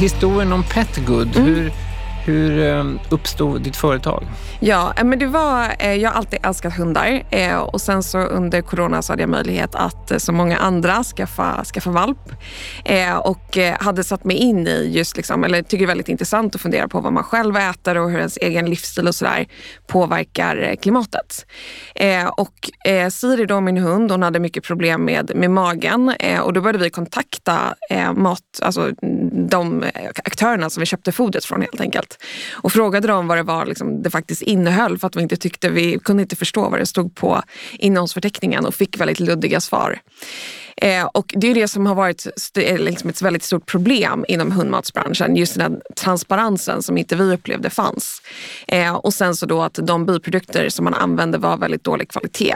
[0.04, 1.36] Historien om Petgood.
[1.36, 1.46] Mm.
[1.46, 1.72] Hur,
[2.24, 4.24] hur ehm, uppstod ditt företag?
[4.60, 8.18] Ja, eh, men det var, eh, jag har alltid älskat hundar eh, och sen så
[8.18, 12.18] under corona så hade jag möjlighet att eh, som många andra skaffa, skaffa valp
[12.84, 16.54] eh, och hade satt mig in i just, liksom, eller tycker det är väldigt intressant
[16.54, 19.46] att fundera på vad man själv äter och hur ens egen livsstil och sådär
[19.86, 21.46] påverkar klimatet.
[22.36, 22.70] Och
[23.10, 26.90] Siri då, min hund, hon hade mycket problem med, med magen och då började vi
[26.90, 27.74] kontakta
[28.14, 28.90] mat, alltså
[29.48, 29.84] de
[30.24, 32.18] aktörerna som vi köpte fodret från helt enkelt
[32.52, 35.68] och frågade dem vad det var liksom, det faktiskt innehöll för att vi inte tyckte
[35.68, 37.42] vi kunde inte förstå vad det stod på
[37.78, 40.00] innehållsförteckningen och fick väldigt luddiga svar.
[40.76, 42.26] Eh, och det är det som har varit
[42.58, 45.36] eh, liksom ett väldigt stort problem inom hundmatsbranschen.
[45.36, 48.22] Just den här transparensen som inte vi upplevde fanns.
[48.68, 52.54] Eh, och sen så då att de biprodukter som man använde var väldigt dålig kvalitet.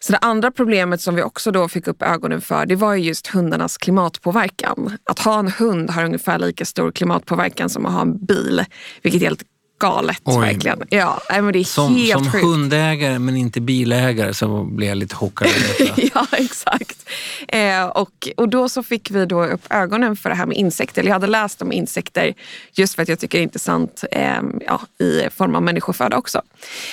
[0.00, 3.26] Så det andra problemet som vi också då fick upp ögonen för det var just
[3.26, 4.98] hundarnas klimatpåverkan.
[5.04, 8.64] Att ha en hund har ungefär lika stor klimatpåverkan som att ha en bil.
[9.02, 9.42] Vilket är helt
[9.78, 10.40] galet Oj.
[10.40, 10.82] verkligen.
[10.88, 12.44] Ja, men det är som helt som sjukt.
[12.44, 15.48] hundägare men inte bilägare så blir jag lite chockad.
[16.14, 17.08] ja, exakt.
[17.48, 21.02] Eh, och, och då så fick vi då upp ögonen för det här med insekter.
[21.02, 22.34] Jag hade läst om insekter
[22.72, 26.42] just för att jag tycker det är intressant eh, ja, i form av människoföda också.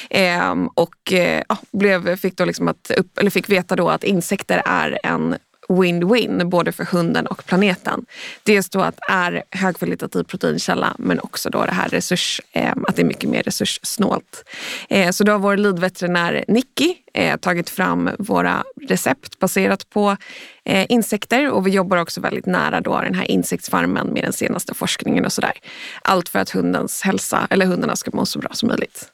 [0.09, 1.13] Ehm, eh, och
[1.47, 5.35] ja, blev, fick, då liksom att upp, eller fick veta då att insekter är en
[5.81, 8.05] win-win både för hunden och planeten.
[8.43, 12.95] Dels då att det är högkvalitativ proteinkälla men också då det här resurs, eh, att
[12.95, 14.43] det är mycket mer resurssnålt.
[14.89, 20.17] Eh, så då har vår lidveterinär Nicky eh, tagit fram våra recept baserat på
[20.65, 24.73] eh, insekter och vi jobbar också väldigt nära då den här insektsfarmen med den senaste
[24.73, 25.53] forskningen och sådär.
[26.01, 29.09] Allt för att hundens hälsa, eller hundarna ska må så bra som möjligt.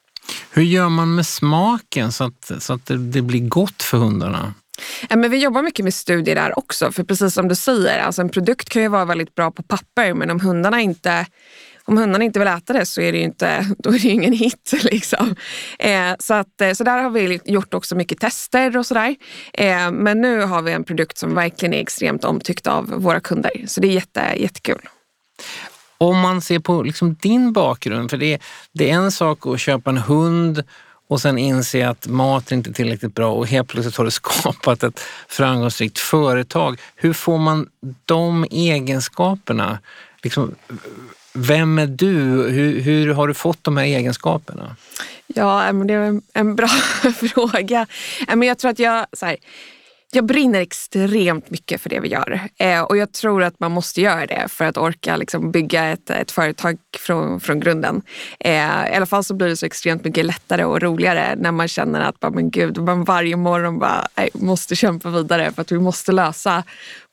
[0.51, 4.53] Hur gör man med smaken så att, så att det, det blir gott för hundarna?
[5.09, 6.91] Ja, men vi jobbar mycket med studier där också.
[6.91, 10.13] För precis som du säger, alltså en produkt kan ju vara väldigt bra på papper
[10.13, 11.25] men om hundarna inte
[11.89, 14.33] om hundarna inte vill äta det så är det ju inte, då är det ingen
[14.33, 14.73] hit.
[14.83, 15.35] Liksom.
[15.79, 19.15] Eh, så, att, eh, så där har vi gjort också mycket tester och sådär.
[19.53, 23.51] Eh, men nu har vi en produkt som verkligen är extremt omtyckt av våra kunder.
[23.67, 24.81] Så det är jätte, jättekul.
[25.97, 28.39] Om man ser på liksom din bakgrund, för det
[28.73, 30.63] det är en sak att köpa en hund
[31.09, 34.83] och sen inse att maten inte är tillräckligt bra och helt plötsligt har du skapat
[34.83, 36.79] ett framgångsrikt företag.
[36.95, 37.69] Hur får man
[38.05, 39.79] de egenskaperna?
[40.23, 40.55] Liksom,
[41.33, 42.13] vem är du?
[42.49, 44.75] Hur, hur har du fått de här egenskaperna?
[45.27, 46.67] Ja, det är en, bra
[47.33, 47.87] fråga.
[48.27, 49.05] Jag tror att jag...
[49.13, 49.37] Så här,
[50.11, 54.01] jag brinner extremt mycket för det vi gör eh, och jag tror att man måste
[54.01, 58.01] göra det för att orka liksom, bygga ett, ett företag från, från grunden.
[58.39, 61.67] Eh, I alla fall så blir det så extremt mycket lättare och roligare när man
[61.67, 65.79] känner att bara, men gud, man varje morgon bara, måste kämpa vidare för att vi
[65.79, 66.63] måste lösa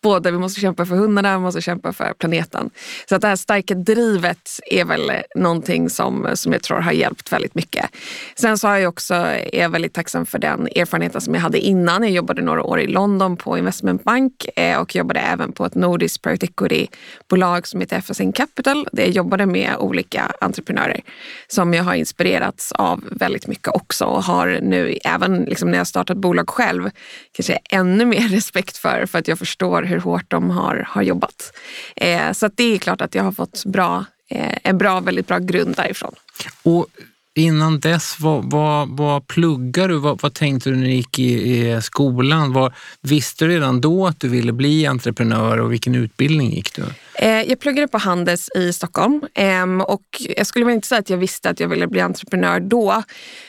[0.02, 2.70] både vi måste kämpa för hundarna, vi måste kämpa för planeten.
[3.08, 7.32] Så att det här starka drivet är väl någonting som, som jag tror har hjälpt
[7.32, 7.90] väldigt mycket.
[8.36, 11.58] Sen så har jag också, är jag väldigt tacksam för den erfarenheten som jag hade
[11.58, 12.02] innan.
[12.02, 16.22] Jag jobbade några år i London på investmentbank eh, och jobbade även på ett nordiskt
[16.22, 18.88] private equity-bolag som heter FSN Capital.
[18.92, 21.00] Där jag jobbade med olika entreprenörer
[21.48, 25.86] som jag har inspirerats av väldigt mycket också och har nu även liksom när jag
[25.86, 26.90] startat bolag själv
[27.32, 31.52] kanske ännu mer respekt för för att jag förstår hur hårt de har, har jobbat.
[31.96, 35.38] Eh, så det är klart att jag har fått bra, eh, en bra, väldigt bra
[35.38, 36.14] grund därifrån.
[36.62, 36.86] Och
[37.34, 39.98] innan dess, vad, vad, vad pluggar du?
[39.98, 42.52] Vad, vad, tänkte du när du gick i, i skolan?
[42.52, 46.84] Vad, visste du redan då att du ville bli entreprenör och vilken utbildning gick du?
[47.18, 50.02] Eh, jag pluggade på Handels i Stockholm ehm, och
[50.36, 53.02] jag skulle inte säga att jag visste att jag ville bli entreprenör då.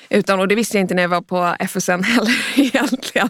[0.09, 3.30] Utan, och det visste jag inte när jag var på FSN heller egentligen.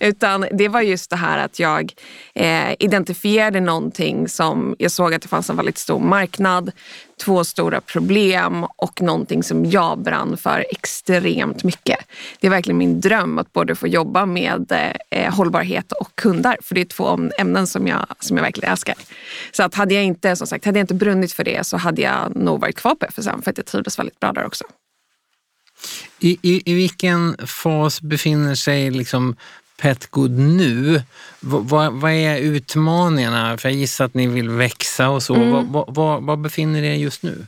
[0.00, 1.92] Utan det var just det här att jag
[2.34, 6.72] eh, identifierade någonting som jag såg att det fanns en väldigt stor marknad,
[7.24, 11.98] två stora problem och någonting som jag brann för extremt mycket.
[12.40, 16.56] Det är verkligen min dröm att både få jobba med eh, hållbarhet och kunder.
[16.62, 18.94] För det är två ämnen som jag, som jag verkligen älskar.
[19.52, 22.02] Så att hade jag inte som sagt, hade jag inte brunnit för det så hade
[22.02, 24.64] jag nog varit kvar på FSM för att jag trivdes väldigt bra där också.
[26.18, 29.36] I, i, i vilken fas befinner sig liksom
[29.76, 31.02] Petgood nu?
[31.40, 33.58] Vad, vad är utmaningarna?
[33.58, 35.34] För jag gissar att ni vill växa och så.
[35.34, 35.72] Mm.
[36.26, 37.46] Vad, befinner er just nu?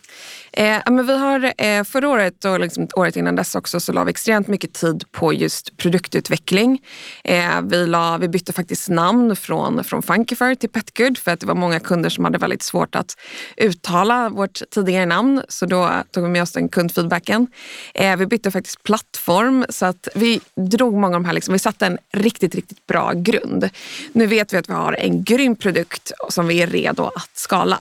[0.57, 4.05] Eh, men vi har, eh, förra året och liksom året innan dess också så la
[4.05, 6.83] vi extremt mycket tid på just produktutveckling.
[7.25, 11.47] Eh, vi, la, vi bytte faktiskt namn från, från Funkifer till Petgood för att det
[11.47, 13.17] var många kunder som hade väldigt svårt att
[13.57, 15.43] uttala vårt tidigare namn.
[15.49, 17.47] Så då tog vi med oss den kundfeedbacken.
[17.95, 21.59] Eh, vi bytte faktiskt plattform så att vi drog många av de här, liksom, vi
[21.59, 23.71] satte en riktigt, riktigt bra grund.
[24.13, 27.79] Nu vet vi att vi har en grym produkt som vi är redo att skala.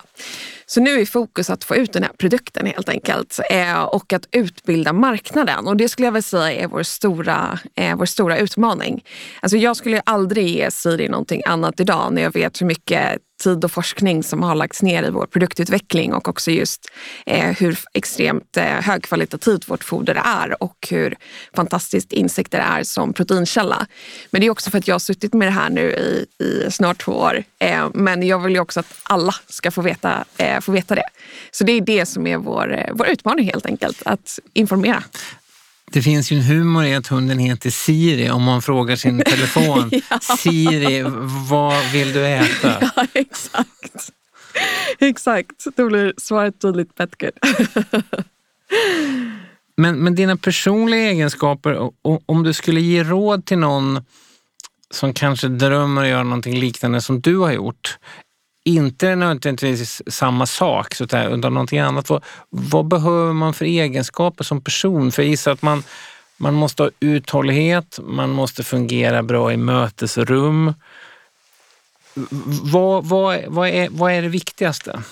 [0.65, 4.27] Så nu är fokus att få ut den här produkten helt enkelt eh, och att
[4.31, 5.67] utbilda marknaden.
[5.67, 9.03] Och det skulle jag vilja säga är vår stora, eh, vår stora utmaning.
[9.41, 13.65] Alltså jag skulle aldrig ge Siri någonting annat idag när jag vet hur mycket tid
[13.65, 16.91] och forskning som har lagts ner i vår produktutveckling och också just
[17.25, 21.15] eh, hur extremt eh, högkvalitativt vårt foder är och hur
[21.55, 23.87] fantastiskt insekter är som proteinkälla.
[24.31, 26.71] Men det är också för att jag har suttit med det här nu i, i
[26.71, 27.43] snart två år.
[27.59, 31.07] Eh, men jag vill ju också att alla ska få veta, eh, få veta det.
[31.51, 35.03] Så det är det som är vår, eh, vår utmaning helt enkelt, att informera.
[35.93, 39.91] Det finns ju en humor i att hunden heter Siri om man frågar sin telefon.
[40.09, 40.19] ja.
[40.37, 41.03] Siri,
[41.49, 42.91] vad vill du äta?
[42.95, 44.09] Ja, exakt.
[44.99, 47.31] Exakt, då blir svaret tydligt Petgood.
[49.77, 51.91] men, men dina personliga egenskaper,
[52.25, 54.05] om du skulle ge råd till någon
[54.91, 57.97] som kanske drömmer att göra någonting liknande som du har gjort
[58.63, 62.09] inte nödvändigtvis samma sak, så där, utan någonting annat.
[62.09, 65.11] Vad, vad, behöver man för egenskaper som person?
[65.11, 65.83] För jag gissar att man,
[66.37, 70.73] man måste ha uthållighet, man måste fungera bra i mötesrum.
[72.63, 75.03] Vad, vad, vad, är, vad är det viktigaste?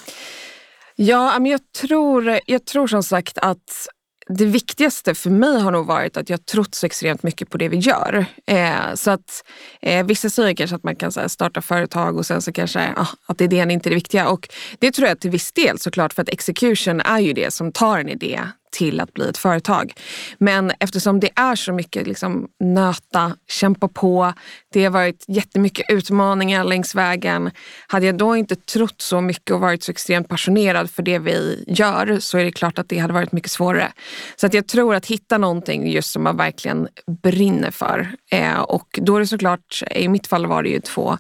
[0.96, 3.88] Ja, men jag tror, jag tror som sagt att
[4.32, 7.70] det viktigaste för mig har nog varit att jag trott så extremt mycket på det
[7.70, 8.26] vi gör.
[8.48, 9.44] Eh, så att
[9.82, 13.08] eh, Vissa säger kanske att man kan här, starta företag och sen så kanske ah,
[13.26, 14.30] att idén inte är det viktiga.
[14.30, 17.72] Och det tror jag till viss del såklart för att execution är ju det som
[17.72, 18.40] tar en idé
[18.72, 19.94] till att bli ett företag.
[20.38, 24.34] Men eftersom det är så mycket liksom, nöta, kämpa på,
[24.74, 27.52] det har varit jättemycket utmaningar längs vägen.
[27.88, 31.64] Hade jag då inte trott så mycket och varit så extremt passionerad för det vi
[31.68, 33.92] gör så är det klart att det hade varit mycket svårare.
[34.36, 36.88] Så att jag tror att hitta någonting just som man verkligen
[37.24, 38.12] brinner för.
[38.32, 41.18] Eh, och då är det såklart, i mitt fall var det ju två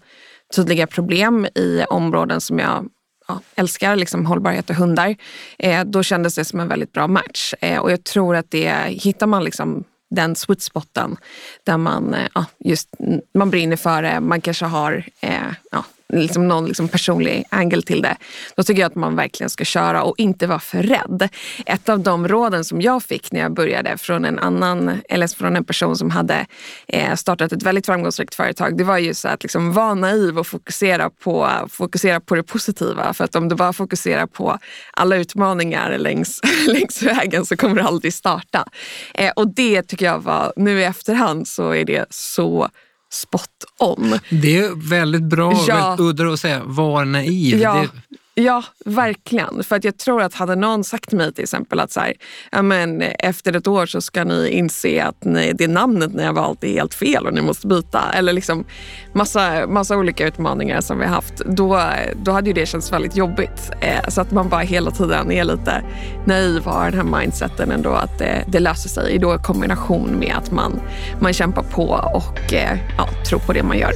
[0.55, 2.85] tydliga problem i områden som jag
[3.31, 5.15] ja, älskar liksom hållbarhet och hundar,
[5.59, 7.53] eh, då kändes det som en väldigt bra match.
[7.61, 11.17] Eh, och jag tror att det hittar man liksom den sweet spoten
[11.63, 12.89] där man, eh, ja, just,
[13.33, 18.01] man brinner för det, man kanske har eh, ja, liksom någon liksom personlig angle till
[18.01, 18.17] det.
[18.55, 21.29] Då tycker jag att man verkligen ska köra och inte vara för rädd.
[21.65, 25.55] Ett av de råden som jag fick när jag började från en annan, eller från
[25.55, 26.45] en person som hade
[26.87, 30.47] eh, startat ett väldigt framgångsrikt företag, det var ju så att liksom vara naiv och
[30.47, 33.13] fokusera på, fokusera på det positiva.
[33.13, 34.57] För att om du bara fokuserar på
[34.93, 38.65] alla utmaningar längs, längs vägen så kommer du aldrig starta.
[39.13, 42.69] Eh, och det tycker jag var, nu i efterhand så är det så
[43.11, 43.49] spot
[43.79, 44.19] on.
[44.29, 45.75] Det är väldigt bra, ja.
[45.75, 47.59] väldigt udda att säga, var naiv.
[47.59, 47.73] Ja.
[48.09, 48.17] Det...
[48.35, 49.63] Ja, verkligen.
[49.63, 52.61] För att jag tror att hade någon sagt till mig till exempel att så här,
[52.61, 56.63] men efter ett år så ska ni inse att ni, det namnet ni har valt
[56.63, 58.01] är helt fel och ni måste byta.
[58.13, 58.65] Eller liksom
[59.13, 61.37] massa, massa olika utmaningar som vi har haft.
[61.37, 61.83] Då,
[62.23, 63.71] då hade ju det känts väldigt jobbigt.
[63.81, 65.83] Eh, så att man bara hela tiden är lite
[66.25, 69.17] naiv och har den här mindseten ändå att det, det löser sig.
[69.17, 70.81] Då i kombination med att man,
[71.19, 73.91] man kämpar på och eh, ja, tror på det man gör.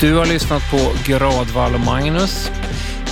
[0.00, 2.50] Du har lyssnat på Gradvall och Magnus.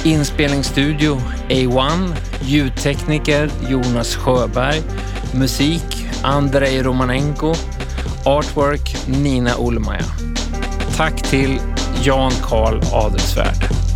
[0.05, 2.15] Inspelningsstudio A1.
[2.43, 4.83] Ljudtekniker Jonas Sjöberg.
[5.35, 7.55] Musik Andrei Romanenko.
[8.25, 10.05] Artwork Nina Olmaja.
[10.97, 11.61] Tack till
[12.03, 13.88] Jan Karl Adelsvärd.